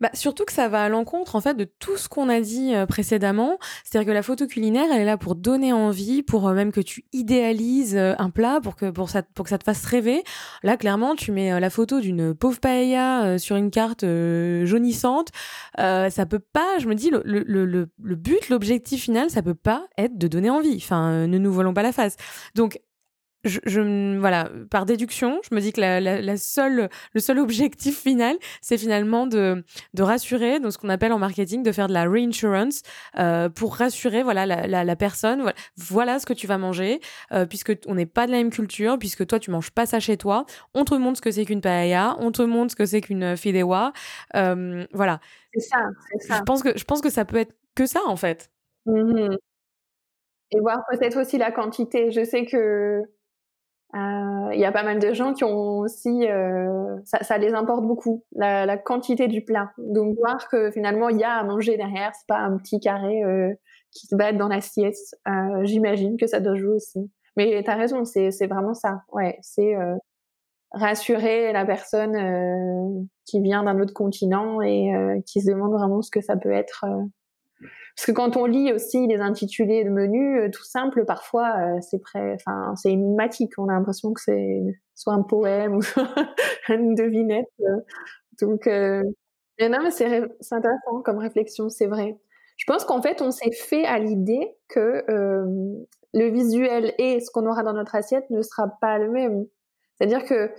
Bah, 0.00 0.10
surtout 0.12 0.44
que 0.44 0.52
ça 0.52 0.68
va 0.68 0.82
à 0.82 0.88
l'encontre 0.90 1.34
en 1.36 1.40
fait 1.40 1.54
de 1.54 1.64
tout 1.64 1.96
ce 1.96 2.10
qu'on 2.10 2.28
a 2.28 2.40
dit 2.40 2.74
euh, 2.74 2.84
précédemment. 2.84 3.58
C'est-à-dire 3.84 4.08
que 4.08 4.12
la 4.12 4.22
photo 4.22 4.46
culinaire, 4.46 4.84
elle 4.92 5.00
est 5.00 5.04
là 5.06 5.16
pour 5.16 5.34
donner 5.34 5.72
envie, 5.72 6.22
pour 6.22 6.46
euh, 6.46 6.52
même 6.52 6.72
que 6.72 6.80
tu 6.80 7.06
idéalises 7.14 7.96
euh, 7.96 8.14
un 8.18 8.28
plat, 8.28 8.60
pour 8.62 8.76
que 8.76 8.90
pour 8.90 9.08
ça 9.08 9.22
pour 9.22 9.44
que 9.44 9.48
ça 9.48 9.56
te 9.56 9.64
fasse 9.64 9.84
rêver. 9.86 10.22
Là, 10.62 10.76
clairement, 10.76 11.14
tu 11.14 11.32
mets 11.32 11.58
la 11.58 11.70
photo 11.70 12.00
d'une 12.00 12.34
pauvre 12.34 12.60
paella 12.60 13.38
sur 13.38 13.56
une 13.56 13.70
carte 13.70 14.04
jaunissante. 14.04 15.28
ça 15.78 16.26
peut 16.28 16.38
pas. 16.38 16.78
Je 16.78 16.86
me 16.86 16.94
dis 16.94 17.10
le 17.10 18.14
but, 18.14 18.48
l'objectif 18.50 19.04
final, 19.04 19.30
ça 19.30 19.40
peut 19.42 19.54
pas 19.54 19.86
être 19.96 20.18
de 20.18 20.28
donner 20.28 20.50
envie. 20.50 20.76
Enfin, 20.76 21.26
ne 21.26 21.38
nous 21.38 21.52
voilons 21.52 21.72
pas 21.72 21.82
la 21.82 21.92
face. 21.92 22.16
Donc 22.54 22.78
je, 23.44 24.18
voilà, 24.18 24.48
par 24.70 24.86
déduction, 24.86 25.40
je 25.48 25.54
me 25.54 25.60
dis 25.60 25.72
que 25.72 25.80
la, 25.80 26.36
seule, 26.36 26.88
le 27.12 27.20
seul 27.20 27.38
objectif 27.38 28.00
final, 28.00 28.36
c'est 28.60 28.78
finalement 28.78 29.26
de, 29.26 29.64
de 29.94 30.02
rassurer, 30.02 30.60
donc 30.60 30.72
ce 30.72 30.78
qu'on 30.78 30.88
appelle 30.88 31.12
en 31.12 31.18
marketing, 31.18 31.62
de 31.62 31.72
faire 31.72 31.88
de 31.88 31.92
la 31.92 32.04
reinsurance 32.04 32.82
euh, 33.18 33.48
pour 33.48 33.76
rassurer 33.76 34.22
voilà 34.22 34.46
la, 34.46 34.84
la, 34.84 34.96
personne. 34.96 35.52
Voilà, 35.76 36.18
ce 36.18 36.26
que 36.26 36.32
tu 36.32 36.46
vas 36.46 36.58
manger, 36.58 37.00
euh, 37.32 37.46
puisque 37.46 37.72
on 37.86 37.94
n'est 37.94 38.06
pas 38.06 38.26
de 38.26 38.32
la 38.32 38.38
même 38.38 38.50
culture, 38.50 38.98
puisque 38.98 39.26
toi 39.26 39.38
tu 39.38 39.50
manges 39.50 39.70
pas 39.70 39.86
ça 39.86 40.00
chez 40.00 40.16
toi. 40.16 40.44
On 40.74 40.84
te 40.84 40.94
montre 40.94 41.18
ce 41.18 41.22
que 41.22 41.30
c'est 41.30 41.44
qu'une 41.44 41.60
paella, 41.60 42.16
on 42.20 42.32
te 42.32 42.42
montre 42.42 42.72
ce 42.72 42.76
que 42.76 42.86
c'est 42.86 43.00
qu'une 43.00 43.36
fideuà. 43.36 43.92
Euh, 44.36 44.86
voilà. 44.92 45.20
C'est 45.52 45.60
ça, 45.60 45.78
c'est 46.10 46.28
ça. 46.28 46.36
Je 46.38 46.42
pense 46.42 46.62
que 46.62 46.76
je 46.76 46.84
pense 46.84 47.00
que 47.00 47.10
ça 47.10 47.24
peut 47.24 47.36
être 47.36 47.54
que 47.74 47.86
ça 47.86 48.00
en 48.06 48.16
fait. 48.16 48.50
Mmh 48.86 49.36
Et 50.50 50.60
voir 50.60 50.84
peut-être 50.90 51.20
aussi 51.20 51.38
la 51.38 51.50
quantité. 51.50 52.10
Je 52.10 52.24
sais 52.24 52.44
que 52.46 52.56
euh, 52.56 53.02
il 53.94 54.58
y 54.58 54.64
a 54.64 54.72
pas 54.72 54.82
mal 54.82 54.98
de 54.98 55.12
gens 55.12 55.34
qui 55.34 55.44
ont 55.44 55.78
aussi, 55.78 56.28
euh, 56.28 56.96
ça, 57.04 57.22
ça, 57.22 57.38
les 57.38 57.54
importe 57.54 57.84
beaucoup, 57.84 58.24
la, 58.34 58.66
la, 58.66 58.76
quantité 58.76 59.28
du 59.28 59.44
plat. 59.44 59.72
Donc 59.78 60.16
voir 60.16 60.48
que 60.48 60.70
finalement 60.70 61.08
il 61.08 61.18
y 61.18 61.24
a 61.24 61.34
à 61.34 61.44
manger 61.44 61.76
derrière, 61.76 62.12
c'est 62.14 62.26
pas 62.26 62.38
un 62.38 62.56
petit 62.56 62.80
carré 62.80 63.22
euh, 63.22 63.52
qui 63.94 64.06
se 64.06 64.16
bat 64.16 64.32
dans 64.32 64.48
l'assiette. 64.48 64.96
Euh, 65.28 65.64
J'imagine 65.64 66.16
que 66.16 66.26
ça 66.26 66.40
doit 66.40 66.56
jouer 66.56 66.74
aussi. 66.74 67.10
Mais 67.36 67.62
tu 67.64 67.70
as 67.70 67.76
raison, 67.76 68.04
c'est 68.04 68.46
vraiment 68.46 68.74
ça. 68.74 69.02
Ouais, 69.12 69.38
c'est 69.42 69.74
euh, 69.74 69.96
rassurer 70.72 71.52
la 71.52 71.64
personne 71.64 72.14
euh, 72.16 73.04
qui 73.24 73.40
vient 73.40 73.62
d'un 73.62 73.80
autre 73.80 73.94
continent 73.94 74.60
et 74.60 74.92
qui 75.26 75.40
se 75.40 75.50
demande 75.50 75.72
vraiment 75.72 76.02
ce 76.02 76.10
que 76.10 76.20
ça 76.20 76.36
peut 76.36 76.52
être 76.52 76.84
parce 77.96 78.06
que 78.06 78.12
quand 78.12 78.36
on 78.36 78.46
lit 78.46 78.72
aussi 78.72 79.06
les 79.06 79.20
intitulés 79.20 79.84
de 79.84 79.90
menus, 79.90 80.40
euh, 80.40 80.50
tout 80.50 80.64
simple, 80.64 81.04
parfois 81.04 81.54
euh, 81.58 81.78
c'est 81.80 82.00
prêt, 82.00 82.34
enfin 82.34 82.74
c'est 82.76 82.90
énigmatique. 82.90 83.52
On 83.56 83.68
a 83.68 83.72
l'impression 83.72 84.12
que 84.12 84.20
c'est 84.20 84.62
soit 84.94 85.12
un 85.12 85.22
poème 85.22 85.76
ou 85.76 85.82
soit 85.82 86.08
une 86.68 86.94
devinette. 86.94 87.46
Euh. 87.60 87.80
Donc, 88.40 88.66
non, 88.66 89.78
mais 89.82 89.90
c'est 89.92 90.22
intéressant 90.50 91.02
comme 91.04 91.18
réflexion, 91.18 91.68
c'est 91.68 91.86
vrai. 91.86 92.18
Je 92.56 92.64
pense 92.66 92.84
qu'en 92.84 93.00
fait, 93.00 93.22
on 93.22 93.30
s'est 93.30 93.52
fait 93.52 93.84
à 93.84 93.98
l'idée 94.00 94.56
que 94.68 95.04
le 95.08 96.28
visuel 96.30 96.94
et 96.98 97.20
ce 97.20 97.30
qu'on 97.30 97.46
aura 97.46 97.62
dans 97.62 97.72
notre 97.72 97.94
assiette 97.94 98.28
ne 98.30 98.42
sera 98.42 98.68
pas 98.80 98.98
le 98.98 99.08
même. 99.10 99.46
C'est-à-dire 99.96 100.24
que 100.24 100.50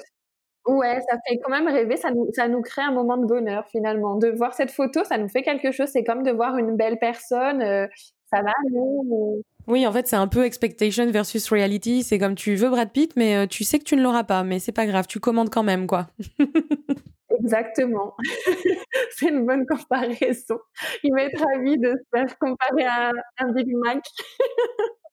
Ouais, 0.65 0.99
ça 1.09 1.17
fait 1.27 1.37
quand 1.37 1.51
même 1.51 1.67
rêver, 1.67 1.95
ça 1.95 2.09
nous 2.11 2.27
ça 2.33 2.47
nous 2.47 2.61
crée 2.61 2.81
un 2.81 2.91
moment 2.91 3.17
de 3.17 3.25
bonheur 3.25 3.67
finalement. 3.67 4.15
De 4.15 4.29
voir 4.29 4.53
cette 4.53 4.71
photo, 4.71 5.03
ça 5.03 5.17
nous 5.17 5.29
fait 5.29 5.43
quelque 5.43 5.71
chose, 5.71 5.89
c'est 5.89 6.03
comme 6.03 6.23
de 6.23 6.31
voir 6.31 6.57
une 6.57 6.75
belle 6.75 6.97
personne, 6.97 7.61
euh, 7.61 7.87
ça 8.31 8.41
va 8.41 8.51
nous 8.71 9.43
Oui, 9.67 9.85
en 9.85 9.91
fait, 9.91 10.07
c'est 10.07 10.15
un 10.15 10.27
peu 10.27 10.43
expectation 10.43 11.09
versus 11.11 11.47
reality, 11.49 12.01
c'est 12.01 12.17
comme 12.17 12.33
tu 12.33 12.55
veux 12.55 12.69
Brad 12.69 12.91
Pitt 12.91 13.15
mais 13.15 13.35
euh, 13.35 13.47
tu 13.47 13.63
sais 13.63 13.77
que 13.77 13.83
tu 13.83 13.95
ne 13.95 14.01
l'auras 14.01 14.23
pas, 14.23 14.43
mais 14.43 14.57
c'est 14.57 14.71
pas 14.71 14.87
grave, 14.87 15.05
tu 15.07 15.19
commandes 15.19 15.51
quand 15.51 15.63
même 15.63 15.85
quoi. 15.85 16.07
Exactement. 17.39 18.15
c'est 19.11 19.27
une 19.27 19.45
bonne 19.45 19.65
comparaison. 19.65 20.57
Il 21.03 21.13
m'est 21.13 21.31
ravi 21.37 21.77
de 21.77 21.91
se 21.91 22.17
faire 22.17 22.37
comparer 22.39 22.85
à 22.85 23.11
un 23.39 23.51
Big 23.51 23.67
Mac. 23.75 24.03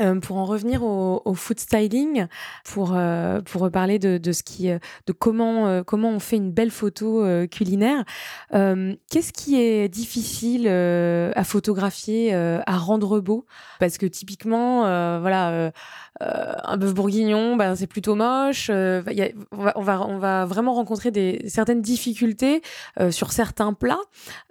Euh, 0.00 0.18
pour 0.18 0.38
en 0.38 0.44
revenir 0.44 0.82
au, 0.82 1.22
au 1.24 1.34
food 1.34 1.60
styling, 1.60 2.26
pour 2.64 2.94
euh, 2.96 3.40
pour 3.42 3.62
reparler 3.62 4.00
de, 4.00 4.18
de 4.18 4.32
ce 4.32 4.42
qui, 4.42 4.68
euh, 4.68 4.78
de 5.06 5.12
comment 5.12 5.68
euh, 5.68 5.84
comment 5.84 6.10
on 6.10 6.18
fait 6.18 6.36
une 6.36 6.50
belle 6.50 6.72
photo 6.72 7.24
culinaire. 7.48 8.04
Qu'est-ce 8.50 9.32
qui 9.32 9.60
est 9.60 9.88
difficile 9.88 10.66
à 10.68 11.44
photographier, 11.44 12.34
à 12.34 12.76
rendre 12.76 13.20
beau? 13.20 13.46
Parce 13.78 13.98
que 13.98 14.06
typiquement, 14.06 14.80
voilà, 15.20 15.72
un 16.20 16.76
bœuf 16.76 16.94
bourguignon, 16.94 17.56
ben 17.56 17.76
c'est 17.76 17.86
plutôt 17.86 18.14
moche. 18.14 18.68
Y 18.68 19.34
on, 19.52 19.62
va, 19.62 19.72
on 19.76 19.82
va 19.82 20.06
on 20.06 20.18
va 20.18 20.44
vraiment 20.44 20.74
rencontrer 20.74 21.10
des 21.10 21.44
certaines 21.46 21.82
difficultés 21.82 22.62
sur 23.10 23.32
certains 23.32 23.72
plats 23.72 24.00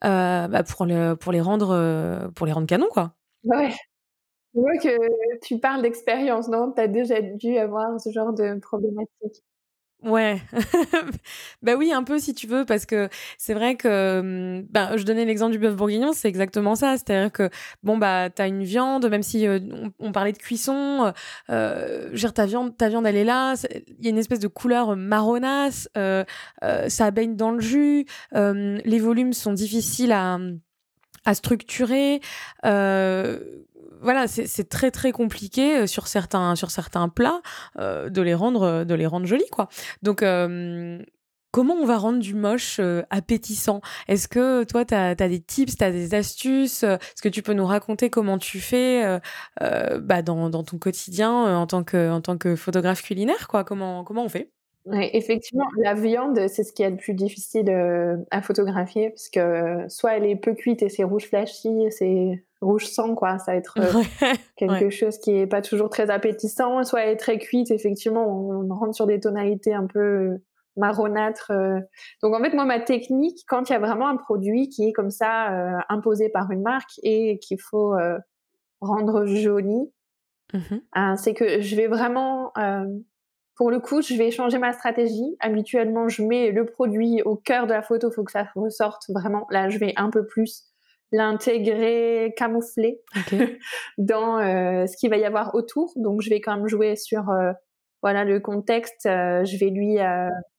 bah, 0.01 0.63
pour 0.63 0.85
les 0.85 1.15
pour 1.19 1.31
les 1.31 1.41
rendre 1.41 2.29
pour 2.35 2.45
les 2.45 2.53
rendre 2.53 2.67
canon 2.67 2.87
quoi. 2.91 3.13
Ouais. 3.43 3.73
Je 4.55 4.59
vois 4.59 4.77
que 4.77 5.39
tu 5.41 5.59
parles 5.59 5.81
d'expérience, 5.81 6.47
non? 6.47 6.71
Tu 6.71 6.81
as 6.81 6.87
déjà 6.87 7.21
dû 7.21 7.57
avoir 7.57 7.99
ce 7.99 8.11
genre 8.11 8.33
de 8.33 8.59
problématique? 8.59 9.43
Ouais, 10.03 10.41
bah 11.61 11.75
oui, 11.77 11.93
un 11.93 12.03
peu 12.03 12.19
si 12.19 12.33
tu 12.33 12.45
veux, 12.45 12.65
parce 12.65 12.85
que 12.85 13.07
c'est 13.37 13.53
vrai 13.53 13.77
que, 13.77 14.19
mmh, 14.21 14.67
ben, 14.69 14.97
je 14.97 15.03
donnais 15.03 15.23
l'exemple 15.23 15.53
du 15.53 15.59
bœuf 15.59 15.77
bourguignon, 15.77 16.11
c'est 16.11 16.27
exactement 16.27 16.75
ça. 16.75 16.97
C'est-à-dire 16.97 17.31
que, 17.31 17.49
bon, 17.83 17.97
bah, 17.97 18.29
tu 18.29 18.41
as 18.41 18.47
une 18.47 18.63
viande, 18.63 19.09
même 19.09 19.23
si 19.23 19.47
on, 19.99 20.11
parlait 20.11 20.33
de 20.33 20.37
cuisson, 20.37 21.13
euh, 21.49 22.17
ta 22.35 22.45
viande, 22.45 22.75
ta 22.75 22.89
viande, 22.89 23.07
elle 23.07 23.15
est 23.15 23.23
là, 23.23 23.55
il 23.97 24.03
y 24.03 24.07
a 24.07 24.09
une 24.09 24.17
espèce 24.17 24.39
de 24.39 24.49
couleur 24.49 24.97
marronasse, 24.97 25.87
euh, 25.97 26.25
ça 26.89 27.11
baigne 27.11 27.37
dans 27.37 27.51
le 27.51 27.61
jus, 27.61 28.05
les 28.33 28.99
volumes 28.99 29.31
sont 29.31 29.53
difficiles 29.53 30.11
à, 30.11 30.37
à 31.25 31.33
structurer. 31.33 32.21
Euh, 32.65 33.39
voilà, 34.03 34.27
c'est 34.27 34.67
très 34.69 34.91
très 34.91 35.11
compliqué 35.11 35.77
euh, 35.77 35.87
sur 35.87 36.07
certains 36.07 36.55
sur 36.55 36.71
certains 36.71 37.07
plats 37.09 37.41
euh, 37.79 38.09
de 38.09 38.21
les 38.21 38.33
rendre 38.33 38.63
euh, 38.63 38.85
de 38.85 38.93
les 38.93 39.07
rendre 39.07 39.25
jolis 39.25 39.49
quoi. 39.49 39.69
Donc 40.03 40.23
Comment 41.51 41.75
on 41.75 41.85
va 41.85 41.99
rendre 41.99 42.17
du 42.17 42.33
moche 42.33 42.81
appétissant? 43.11 43.81
Est-ce 44.07 44.27
que 44.27 44.63
toi, 44.63 44.85
tu 44.85 44.95
as, 44.95 45.13
des 45.13 45.39
tips, 45.39 45.77
tu 45.77 45.83
as 45.83 45.91
des 45.91 46.15
astuces 46.15 46.81
Est-ce 46.81 47.21
que 47.21 47.29
tu 47.29 47.43
peux 47.43 47.53
nous 47.53 47.67
raconter 47.67 48.09
comment 48.09 48.39
tu 48.39 48.59
fais 48.59 49.19
bah, 49.61 50.23
dans, 50.23 50.49
dans, 50.49 50.63
ton 50.63 50.79
quotidien 50.79 51.31
en, 51.31 51.67
tant 51.67 51.83
que, 51.83 52.09
en 52.09 52.21
tant 52.21 52.39
que 52.39 52.55
photographe 52.55 53.03
culinaire 53.03 53.47
quoi? 53.47 53.63
Comment, 53.63 54.03
comment 54.03 54.25
on 54.25 54.29
fait? 54.29 54.51
Ouais, 54.85 55.11
effectivement, 55.15 55.65
la 55.77 55.93
viande, 55.93 56.47
c'est 56.49 56.63
ce 56.63 56.73
qui 56.73 56.83
est 56.83 56.89
le 56.89 56.97
plus 56.97 57.13
difficile, 57.13 57.69
heu, 57.69 58.25
à 58.31 58.41
photographier 58.41 59.11
parce 59.11 59.29
que 59.29 59.87
soit 59.87 60.17
elle 60.17 60.25
est 60.25 60.35
peu 60.35 60.53
cuite 60.55 60.81
et 60.83 60.89
c'est 60.89 61.05
rouge 61.05 61.27
flashy, 61.29 61.89
c'est 61.89 62.43
rouge 62.61 62.87
sang 62.87 63.15
quoi, 63.15 63.39
ça 63.39 63.53
va 63.53 63.57
être, 63.57 63.77
Ouais, 63.93 64.35
quelque 64.57 64.71
ouais. 64.85 64.91
chose 64.91 65.19
qui 65.19 65.31
est 65.31 65.47
pas 65.47 65.61
toujours 65.61 65.89
très 65.89 66.09
appétissant, 66.09 66.83
soit 66.83 67.01
elle 67.03 67.11
est 67.11 67.17
très 67.17 67.39
cuite, 67.39 67.71
effectivement, 67.71 68.27
on 68.27 68.67
rentre 68.75 68.95
sur 68.95 69.07
des 69.07 69.19
tonalités 69.21 69.73
un 69.73 69.87
peu 69.87 70.37
marronâtres, 70.75 71.51
heu. 71.53 71.79
Donc 72.21 72.35
en 72.35 72.43
fait, 72.43 72.53
moi, 72.53 72.65
ma 72.65 72.79
technique, 72.81 73.39
quand 73.47 73.69
il 73.69 73.73
y 73.73 73.75
a 73.75 73.79
vraiment 73.79 74.07
un 74.09 74.17
produit 74.17 74.69
qui 74.69 74.89
est 74.89 74.93
comme 74.93 75.11
ça, 75.11 75.83
imposé 75.89 76.29
par 76.29 76.51
une 76.51 76.61
marque 76.61 76.99
et 77.03 77.39
qu'il 77.39 77.59
faut, 77.61 77.95
rendre 78.81 79.25
joli, 79.25 79.91
hein, 80.93 81.15
c'est 81.17 81.33
que 81.33 81.61
je 81.61 81.75
vais 81.75 81.87
vraiment, 81.87 82.51
pour 83.55 83.69
le 83.69 83.79
coup, 83.79 84.01
je 84.01 84.15
vais 84.15 84.31
changer 84.31 84.57
ma 84.57 84.73
stratégie. 84.73 85.35
Habituellement, 85.39 86.07
je 86.09 86.23
mets 86.23 86.51
le 86.51 86.65
produit 86.65 87.21
au 87.23 87.35
cœur 87.35 87.67
de 87.67 87.73
la 87.73 87.81
photo, 87.81 88.11
faut 88.11 88.23
que 88.23 88.31
ça 88.31 88.47
ressorte 88.55 89.03
vraiment. 89.09 89.45
Là, 89.51 89.69
je 89.69 89.77
vais 89.77 89.93
un 89.95 90.09
peu 90.09 90.25
plus 90.25 90.63
l'intégrer, 91.11 92.33
camoufler 92.35 93.01
dans, 93.97 94.39
heu, 94.39 94.87
ce 94.87 94.97
qu'il 94.97 95.09
va 95.11 95.17
y 95.17 95.25
avoir 95.25 95.53
autour. 95.53 95.93
Donc 95.95 96.21
je 96.21 96.29
vais 96.29 96.41
quand 96.41 96.55
même 96.57 96.67
jouer 96.67 96.95
sur, 96.95 97.29
heu, 97.29 97.53
voilà, 98.01 98.23
le 98.23 98.39
contexte, 98.39 99.05
heu, 99.05 99.43
je 99.45 99.57
vais 99.57 99.69
lui, 99.69 99.97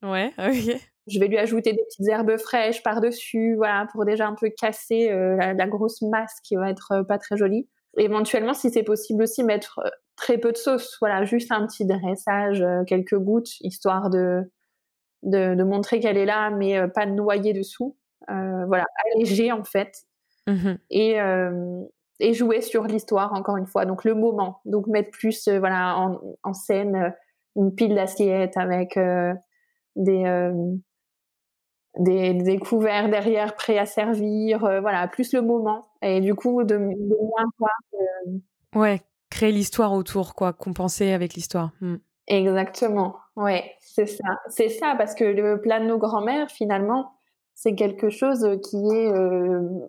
Ouais, 0.03 0.33
je 1.09 1.19
vais 1.19 1.27
lui 1.27 1.39
ajouter 1.39 1.73
des 1.73 1.83
petites 1.85 2.09
herbes 2.09 2.37
fraîches 2.39 2.83
par-dessus, 2.83 3.55
voilà, 3.57 3.87
pour 3.93 4.05
déjà 4.05 4.27
un 4.29 4.35
peu 4.35 4.51
casser, 4.51 5.09
la 5.11 5.53
la 5.53 5.67
grosse 5.67 6.01
masse 6.03 6.35
qui 6.45 6.57
va 6.57 6.71
être, 6.71 7.03
pas 7.09 7.19
très 7.19 7.37
jolie. 7.37 7.69
Éventuellement, 7.97 8.55
si 8.55 8.71
c'est 8.71 8.83
possible 8.83 9.23
aussi, 9.23 9.45
mettre, 9.45 9.81
très 10.17 10.39
peu 10.39 10.53
de 10.53 10.57
sauce, 10.57 10.97
voilà, 11.01 11.25
juste 11.25 11.53
un 11.53 11.67
petit 11.67 11.85
dressage, 11.87 12.63
heu, 12.63 12.85
quelques 12.87 13.19
gouttes, 13.19 13.61
histoire 13.61 14.11
de 14.11 14.43
de 15.25 15.55
de 15.55 15.65
montrer 15.65 16.01
qu'elle 16.01 16.19
est 16.19 16.27
là, 16.27 16.51
mais 16.51 16.79
heu, 16.79 16.89
pas 16.91 17.07
noyer 17.07 17.53
dessous. 17.55 17.97
Heu, 18.31 18.65
voilà, 18.67 18.87
alléger 19.17 19.53
en 19.53 19.65
fait 19.65 20.05
Mmh 20.47 20.53
mh. 20.71 20.79
et 20.91 21.19
et 22.21 22.33
jouer 22.35 22.61
sur 22.61 22.85
l'histoire 22.85 23.33
encore 23.35 23.57
une 23.57 23.67
fois, 23.67 23.87
donc 23.87 24.05
le 24.05 24.15
moment. 24.15 24.61
Donc 24.67 24.87
mettre 24.87 25.11
plus, 25.11 25.49
voilà, 25.49 25.99
en 25.99 26.21
en 26.43 26.53
scène, 26.55 27.15
une 27.57 27.75
pile 27.75 27.95
d'assiettes 27.95 28.57
avec, 28.57 28.99
des, 29.97 30.25
des 31.99 32.35
des 32.35 32.59
couverts 32.59 33.09
derrière 33.09 33.55
prêts 33.55 33.79
à 33.79 33.87
servir, 33.87 34.59
voilà, 34.81 35.07
plus 35.09 35.33
le 35.33 35.43
moment 35.43 35.87
et 36.03 36.21
du 36.21 36.35
coup 36.35 36.65
de 36.65 36.75
de 36.77 37.17
moins 37.29 37.45
voir 37.59 37.73
Ouais, 38.75 39.03
créer 39.35 39.53
l'histoire 39.53 39.93
autour 39.93 40.35
quoi, 40.35 40.53
compenser 40.53 41.13
avec 41.13 41.35
l'histoire. 41.35 41.71
Mmh. 41.81 41.97
exactement, 42.29 43.17
ouais, 43.37 43.75
c'est 43.81 44.07
ça. 44.07 44.25
C'est 44.49 44.69
ça 44.69 44.95
parce 44.97 45.15
que 45.15 45.25
le 45.25 45.61
plat 45.61 45.81
de 45.81 45.87
nos 45.87 45.99
grands-mères 45.99 46.51
finalement, 46.51 47.13
c'est 47.55 47.75
quelque 47.75 48.11
chose, 48.11 48.47
qui 48.69 48.77
est, 48.77 49.07
hem 49.07 49.89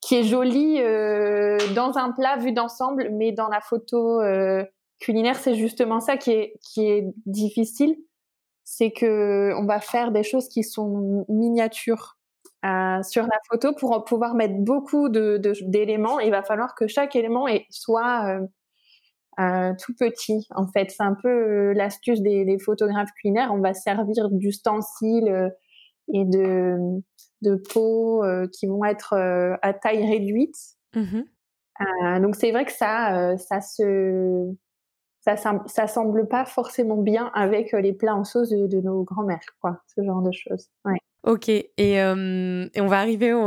Qui 0.00 0.16
est 0.16 0.24
joli, 0.24 0.80
heu, 0.80 1.58
dans 1.76 1.96
un 1.98 2.12
plat 2.12 2.36
vu 2.38 2.52
d'ensemble, 2.52 3.10
mais 3.12 3.32
dans 3.32 3.48
la 3.48 3.60
photo, 3.60 4.20
heu, 4.22 4.66
culinaire, 5.00 5.36
c'est 5.36 5.54
justement 5.54 6.00
ça 6.00 6.16
qui 6.16 6.32
est 6.32 6.54
qui 6.62 6.86
est 6.90 7.06
difficile. 7.26 7.96
C'est 8.64 8.92
qu'on 8.92 9.66
va 9.66 9.80
faire 9.80 10.12
des 10.12 10.24
choses 10.24 10.48
qui 10.48 10.64
sont 10.64 11.26
miniatures, 11.28 12.16
sur 13.02 13.24
la 13.24 13.38
photo 13.50 13.72
pour 13.74 14.04
pouvoir 14.04 14.34
mettre 14.34 14.54
beaucoup 14.58 15.08
de 15.08 15.36
de 15.38 15.52
d'éléments. 15.62 16.20
Il 16.20 16.30
va 16.30 16.42
falloir 16.42 16.74
que 16.74 16.86
chaque 16.86 17.16
élément 17.16 17.46
soit, 17.70 18.40
heu, 19.40 19.74
tout 19.84 19.94
petit, 19.98 20.46
en 20.54 20.66
fait. 20.68 20.90
C'est 20.90 21.02
un 21.04 21.14
peu, 21.14 21.28
heu, 21.30 21.72
l'astuce 21.74 22.20
des 22.22 22.44
des 22.44 22.58
photographes 22.58 23.12
culinaires. 23.20 23.50
On 23.54 23.60
va 23.60 23.74
servir 23.74 24.30
d'ustensiles, 24.30 25.28
heu 25.28 25.50
et 26.14 26.24
de 26.26 26.78
de 27.42 27.56
pots, 27.56 28.24
heu, 28.24 28.48
qui 28.52 28.66
vont 28.68 28.84
être, 28.86 29.14
à 29.62 29.74
taille 29.74 30.06
réduite. 30.10 30.56
Mmh 30.94 31.32
donc 32.20 32.36
c'est 32.36 32.50
vrai 32.52 32.64
que 32.64 32.72
ça, 32.72 33.36
ça 33.38 33.60
se 33.60 34.52
ça 35.22 35.36
ça 35.66 35.86
semble 35.88 36.28
pas 36.28 36.44
forcément 36.46 36.98
bien 36.98 37.30
avec, 37.34 37.72
les 37.72 37.92
plats 37.94 38.16
en 38.16 38.24
sauce 38.24 38.50
de 38.50 38.66
de 38.68 38.80
nos 38.80 39.04
grands-mères, 39.04 39.40
quoi, 39.60 39.82
ce 39.96 40.04
genre 40.04 40.22
de 40.22 40.32
choses. 40.32 40.68
Ouais. 40.86 40.98
OK 41.24 41.48
et 41.48 41.68
et 41.78 42.80
on 42.80 42.86
va 42.88 42.98
arriver 43.00 43.32
aux 43.32 43.40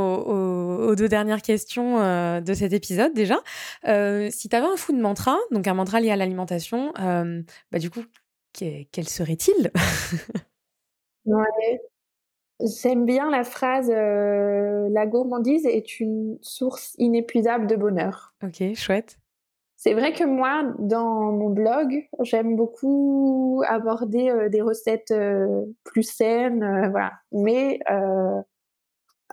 aux 0.86 0.96
2 0.96 1.08
dernières 1.10 1.42
questions, 1.42 2.00
heu, 2.02 2.42
de 2.42 2.54
cet 2.54 2.74
épisode 2.74 3.14
déjà. 3.14 3.40
Heu, 3.88 4.30
si 4.32 4.50
tu 4.50 4.56
avais 4.56 4.68
un 4.68 4.78
food 4.78 4.98
mantra, 4.98 5.38
donc 5.52 5.68
un 5.68 5.74
mantra 5.74 6.00
lié 6.02 6.12
à 6.12 6.16
l'alimentation, 6.16 6.94
hem, 6.96 7.44
bah, 7.72 7.80
du 7.80 7.90
coup, 7.90 8.04
quel 8.54 8.86
quel 8.92 9.08
serait-il? 9.10 9.72
Ouais, 11.26 11.46
j'aime 12.62 13.06
bien 13.06 13.30
la 13.32 13.44
phrase, 13.44 13.90
«La 13.90 15.06
gourmandise 15.08 15.66
est 15.66 16.00
une 16.00 16.38
source 16.42 16.96
inépuisable 16.98 17.68
de 17.68 17.76
bonheur». 17.76 18.34
OK, 18.44 18.74
chouette. 18.76 19.18
C'est 19.78 19.94
vrai 19.94 20.14
que 20.14 20.24
moi, 20.24 20.64
dans 20.80 21.32
mon 21.32 21.50
blog, 21.50 22.08
j'aime 22.22 22.56
beaucoup 22.56 23.62
aborder, 23.68 24.48
des 24.50 24.62
recettes, 24.62 25.14
plus 25.84 26.04
saines, 26.04 26.90
voilà. 26.92 27.12
Mais 27.32 27.80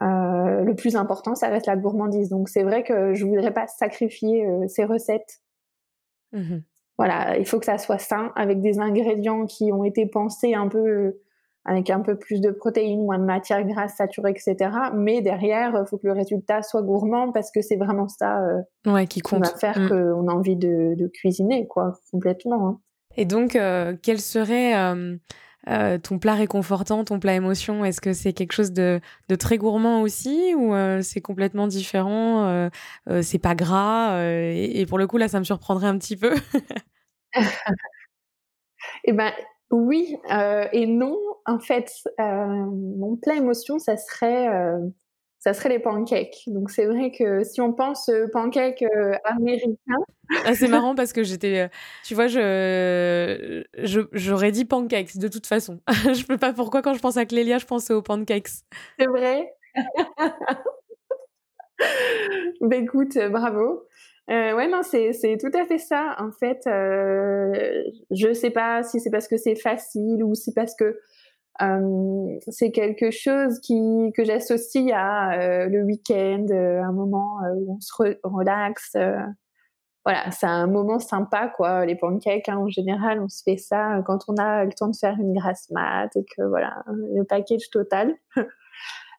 heu, 0.00 0.64
le 0.64 0.74
plus 0.76 0.96
important, 0.96 1.34
ça 1.34 1.48
reste 1.48 1.66
la 1.66 1.76
gourmandise. 1.76 2.28
Donc 2.30 2.48
c'est 2.48 2.62
vrai 2.62 2.82
que 2.84 3.14
je 3.14 3.24
voudrais 3.26 3.52
pas 3.52 3.66
sacrifier, 3.66 4.46
heu, 4.46 4.68
ces 4.68 4.84
recettes. 4.84 5.40
Mmh 6.32 6.38
mh. 6.50 6.64
Voilà, 6.98 7.38
il 7.38 7.46
faut 7.46 7.58
que 7.58 7.64
ça 7.66 7.78
soit 7.78 7.98
sain, 7.98 8.32
avec 8.36 8.60
des 8.60 8.78
ingrédients 8.78 9.46
qui 9.46 9.72
ont 9.72 9.84
été 9.84 10.06
pensés 10.06 10.54
un 10.54 10.68
peu, 10.68 11.18
avec 11.64 11.90
un 11.90 12.00
peu 12.00 12.18
plus 12.18 12.40
de 12.40 12.50
protéines, 12.50 13.04
moins 13.04 13.18
de 13.18 13.24
matières 13.24 13.64
grasses 13.64 13.96
saturées 13.96 14.32
et 14.36 14.38
cetera. 14.38 14.92
Mais 14.92 15.20
derrière, 15.22 15.74
il 15.80 15.86
faut 15.88 15.98
que 15.98 16.06
le 16.06 16.12
résultat 16.12 16.62
soit 16.62 16.82
gourmand 16.82 17.32
parce 17.32 17.50
que 17.50 17.62
c'est 17.62 17.76
vraiment 17.76 18.08
ça, 18.08 18.40
Ouais, 18.86 19.06
qui 19.06 19.22
va 19.40 19.54
faire 19.54 19.82
Mmh 19.82 19.88
qu'on 19.88 20.28
a 20.28 20.32
envie 20.34 20.56
de 20.56 20.94
de 20.96 21.08
cuisiner 21.08 21.66
quoi, 21.68 21.94
complètement, 22.12 22.68
hein. 22.68 22.80
et 23.16 23.24
donc 23.24 23.56
heu, 23.56 23.98
quel 24.02 24.20
serait, 24.20 24.74
heu, 25.68 25.98
ton 25.98 26.18
plat 26.18 26.34
réconfortant, 26.34 27.04
ton 27.04 27.18
plat 27.20 27.34
émotion? 27.34 27.84
Est-ce 27.84 28.00
que 28.00 28.12
c'est 28.12 28.32
quelque 28.32 28.52
chose 28.52 28.72
de 28.72 29.00
très 29.38 29.58
gourmand 29.58 30.02
aussi 30.02 30.54
ou 30.56 30.74
heu, 30.74 31.02
c'est 31.02 31.20
complètement 31.20 31.66
différent, 31.66 32.46
heu, 33.08 33.22
c'est 33.22 33.38
pas 33.38 33.54
gras, 33.54 34.18
et 34.24 34.80
et 34.80 34.86
pour 34.86 34.98
le 34.98 35.06
coup, 35.06 35.18
là, 35.18 35.28
ça 35.28 35.38
me 35.38 35.44
surprendrait 35.44 35.86
un 35.88 35.98
petit 35.98 36.16
peu? 36.16 36.34
Et 39.04 39.12
ben, 39.12 39.32
oui, 39.70 40.16
et 40.72 40.86
non. 40.86 41.16
En 41.46 41.58
fait, 41.58 41.90
mon 42.18 43.16
plat 43.16 43.34
émotion, 43.34 43.78
ça 43.78 43.96
serait, 43.96 44.46
ça 45.42 45.54
serait 45.54 45.70
les 45.70 45.80
pancakes. 45.80 46.44
Donc 46.46 46.70
c'est 46.70 46.86
vrai 46.86 47.10
que 47.10 47.42
si 47.42 47.60
on 47.60 47.72
pense, 47.72 48.08
heu, 48.08 48.28
pancakes, 48.32 48.82
heu, 48.82 49.12
américains 49.24 49.98
Ah, 50.44 50.54
c'est 50.54 50.68
marrant 50.68 50.94
parce 50.94 51.12
que 51.12 51.24
j'étais, 51.24 51.64
heu, 51.64 51.68
tu 52.04 52.14
vois, 52.14 52.28
je 52.28 53.62
j'aurais 54.12 54.52
dit 54.52 54.64
pancakes 54.64 55.16
de 55.18 55.28
toute 55.28 55.46
façon. 55.46 55.80
Je 56.06 56.24
sais 56.28 56.38
pas 56.38 56.52
pourquoi 56.52 56.80
quand 56.82 56.94
je 56.94 57.00
pense 57.00 57.16
à 57.16 57.26
Clélia, 57.26 57.58
je 57.58 57.66
pense 57.66 57.90
aux 57.90 58.02
pancakes? 58.02 58.48
c'est 58.98 59.06
vrai? 59.06 59.52
Bah, 62.60 62.76
écoute, 62.76 63.16
bravo. 63.30 63.86
Ouais, 64.28 64.68
non, 64.68 64.82
c'est 64.82 65.12
c'est 65.12 65.36
tout 65.36 65.50
à 65.56 65.64
fait 65.66 65.78
ça. 65.78 66.14
En 66.18 66.30
fait, 66.30 66.60
heu, 66.66 67.52
je 68.10 68.32
sais 68.32 68.50
pas 68.50 68.82
si 68.82 69.00
c'est 69.00 69.10
parce 69.10 69.28
que 69.28 69.36
c'est 69.36 69.56
facile 69.56 70.22
ou 70.24 70.34
si 70.34 70.52
parce 70.54 70.74
que, 70.74 70.98
hem, 71.60 72.38
c'est 72.48 72.70
quelque 72.72 73.10
chose 73.10 73.60
qui 73.60 74.12
que 74.16 74.24
j'associe 74.24 74.90
à, 74.94 75.36
heu, 75.66 75.68
le 75.68 75.82
week-end, 75.84 76.46
heu, 76.50 76.80
un 76.80 76.92
moment, 76.92 77.38
heu, 77.44 77.54
où 77.56 77.76
on 77.76 77.80
se 77.80 77.92
re 77.98 78.16
relaxe, 78.24 78.92
heu, 78.96 79.16
voilà, 80.04 80.30
c'est 80.32 80.46
un 80.46 80.66
moment 80.68 80.98
sympa, 81.00 81.48
quoi. 81.56 81.86
Les 81.86 81.96
pancakes, 81.96 82.48
hein, 82.48 82.58
en 82.58 82.68
général, 82.68 83.20
on 83.22 83.28
se 83.28 83.42
fait 83.44 83.58
ça, 83.58 84.02
quand 84.06 84.20
on 84.28 84.36
a 84.38 84.64
le 84.64 84.72
temps 84.72 84.88
de 84.88 84.96
faire 84.96 85.16
une 85.20 85.34
grasse 85.34 85.70
mat 85.70 86.10
et 86.16 86.24
que 86.36 86.42
voilà, 86.48 86.82
le 86.88 87.24
package 87.24 87.70
total. 87.70 88.14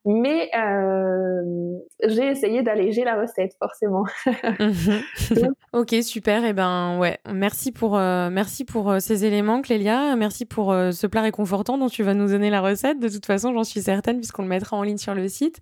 Mais 0.06 0.50
hem, 0.52 1.80
j'ai 2.04 2.28
essayé 2.28 2.62
d'alléger 2.62 3.04
la 3.06 3.20
recette 3.22 3.54
forcément. 3.58 4.04
Donc 4.60 5.54
OK, 5.74 5.96
super 6.04 6.44
et 6.44 6.54
ben, 6.54 6.98
ouais, 7.00 7.20
merci 7.32 7.72
pour, 7.72 7.98
heu, 7.98 8.30
merci 8.30 8.66
pour, 8.66 8.92
heu, 8.92 9.00
ces 9.00 9.24
éléments 9.26 9.62
Clélia. 9.62 10.16
Merci 10.16 10.46
pour, 10.46 10.74
ce 10.74 11.08
plat 11.08 11.22
réconfortant 11.22 11.78
dont 11.78 11.90
tu 11.90 12.04
vas 12.04 12.14
nous 12.14 12.28
donner 12.28 12.50
la 12.50 12.62
recette. 12.62 13.00
De 13.00 13.08
toute 13.08 13.26
façon, 13.26 13.54
j'en 13.54 13.64
suis 13.64 13.82
certaine 13.82 14.18
puisqu'on 14.18 14.44
le 14.44 14.50
mettra 14.50 14.76
en 14.76 14.84
ligne 14.84 14.98
sur 14.98 15.16
le 15.16 15.28
site. 15.28 15.60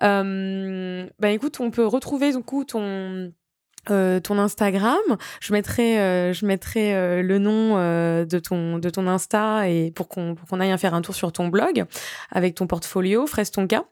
Bah, 0.00 1.30
écoute, 1.30 1.58
on 1.60 1.70
peut 1.70 1.86
retrouver 1.86 2.32
du 2.32 2.42
coup 2.42 2.64
ton 2.64 3.32
Heu, 3.90 4.20
ton 4.20 4.38
Instagram, 4.38 5.00
je 5.40 5.52
mettrai, 5.52 5.98
heu, 5.98 6.32
je 6.32 6.46
mettrai, 6.46 6.94
heu, 6.94 7.22
le 7.22 7.38
nom, 7.38 7.76
de 7.76 8.38
ton 8.38 8.78
de 8.78 8.90
ton 8.90 9.06
Insta 9.06 9.68
et 9.68 9.90
pour 9.90 10.08
qu'on 10.08 10.34
pour 10.34 10.48
qu'on 10.48 10.60
aille 10.60 10.76
faire 10.78 10.94
un 10.94 11.02
tour 11.02 11.14
sur 11.14 11.32
ton 11.32 11.48
blog 11.48 11.84
avec 12.30 12.54
ton 12.54 12.66
portfolio 12.66 13.26
Fraise 13.26 13.50
ton 13.50 13.66
cas 13.66 13.84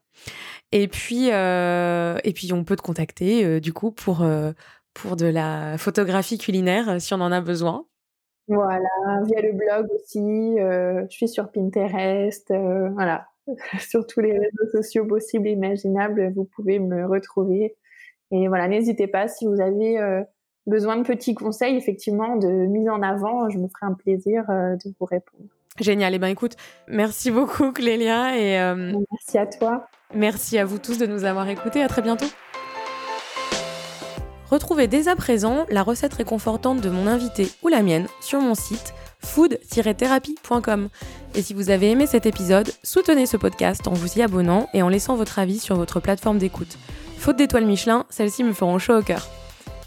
et 0.73 0.87
puis, 0.89 1.29
et 1.29 2.33
puis 2.35 2.53
on 2.53 2.65
peut 2.65 2.77
te 2.77 2.83
contacter, 2.83 3.61
du 3.61 3.73
coup 3.73 3.91
pour, 3.91 4.25
pour 4.95 5.17
de 5.17 5.27
la 5.27 5.77
photographie 5.79 6.39
culinaire, 6.39 7.01
si 7.01 7.15
on 7.15 7.21
en 7.21 7.33
a 7.33 7.41
besoin. 7.41 7.87
Voilà, 8.49 8.89
via 9.25 9.43
le 9.43 9.53
blog 9.53 9.89
aussi, 9.95 10.57
je 10.59 11.07
suis 11.11 11.29
sur 11.29 11.51
Pinterest, 11.51 12.53
voilà. 12.95 13.27
Sur 13.81 14.07
tous 14.07 14.21
les 14.21 14.33
réseaux 14.33 14.71
sociaux 14.71 15.07
possibles 15.07 15.49
et 15.49 15.53
imaginables, 15.53 16.33
vous 16.35 16.45
pouvez 16.45 16.79
me 16.79 17.07
retrouver 17.07 17.75
et 18.31 18.49
voilà, 18.49 18.69
n'hésitez 18.69 19.07
pas 19.07 19.29
si 19.29 19.47
vous 19.47 19.61
avez, 19.61 20.25
besoin 20.67 20.97
de 20.97 21.03
petits 21.03 21.35
conseils, 21.35 21.77
effectivement, 21.77 22.37
de 22.37 22.49
mise 22.49 22.89
en 22.89 23.03
avant, 23.03 23.49
je 23.49 23.59
me 23.59 23.67
ferai 23.69 23.91
un 23.91 23.95
plaisir, 23.95 24.45
de 24.49 24.95
vous 24.99 25.07
répondre. 25.07 25.49
Génial. 25.79 26.13
Et 26.13 26.17
eh 26.17 26.19
ben 26.19 26.29
écoute, 26.29 26.57
merci 26.89 27.31
beaucoup 27.31 27.73
Clélia 27.73 28.37
et 28.37 28.75
merci 29.11 29.39
à 29.39 29.47
toi. 29.47 29.87
Merci 30.15 30.59
à 30.59 30.65
vous 30.65 30.79
tous 30.79 30.99
de 30.99 31.07
nous 31.07 31.25
avoir 31.25 31.49
écoutés. 31.49 31.83
À 31.83 31.89
très 31.89 32.03
bientôt. 32.03 32.27
Retrouvez 34.51 34.89
dès 34.89 35.07
à 35.07 35.15
présent 35.15 35.65
la 35.71 35.85
recette 35.85 36.15
réconfortante 36.15 36.81
de 36.81 36.91
mon 36.91 37.07
invité 37.07 37.47
ou 37.63 37.69
la 37.69 37.83
mienne 37.83 38.09
sur 38.21 38.41
mon 38.41 38.57
site 38.57 38.95
food-thérapie.com. 39.21 40.89
Et 41.37 41.43
si 41.43 41.55
vous 41.55 41.71
avez 41.71 41.91
aimé 41.91 42.07
cet 42.07 42.27
épisode, 42.27 42.69
soutenez 42.83 43.27
ce 43.27 43.37
podcast 43.37 43.87
en 43.87 43.93
vous 43.93 44.19
y 44.19 44.23
abonnant 44.23 44.69
et 44.75 44.83
en 44.83 44.89
laissant 44.89 45.15
votre 45.15 45.39
avis 45.39 45.61
sur 45.61 45.77
votre 45.77 46.01
plateforme 46.01 46.39
d'écoute. 46.39 46.79
Faute 47.21 47.37
d'étoiles 47.37 47.67
Michelin, 47.67 48.07
celles-ci 48.09 48.43
me 48.45 48.55
feront 48.55 48.79
chaud 48.79 48.97
au 48.97 49.03
cœur. 49.03 49.29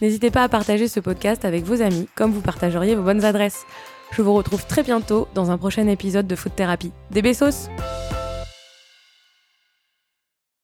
N'hésitez 0.03 0.29
pas 0.29 0.43
à 0.43 0.49
partager 0.49 0.88
ce 0.88 0.99
podcast 0.99 1.45
avec 1.45 1.63
vos 1.63 1.81
amis, 1.81 2.07
comme 2.13 2.31
vous 2.31 2.41
partageriez 2.41 2.93
vos 2.93 3.01
bonnes 3.01 3.25
adresses. 3.25 3.65
Je 4.11 4.21
vous 4.21 4.36
retrouve 4.36 4.67
très 4.67 4.84
bientôt 4.84 5.27
dans 5.34 5.49
un 5.49 5.57
prochain 5.57 5.88
épisode 5.88 6.27
de 6.27 6.36
Food 6.36 6.53
Thérapie. 6.55 6.91
Des 7.09 7.23
besos 7.23 7.69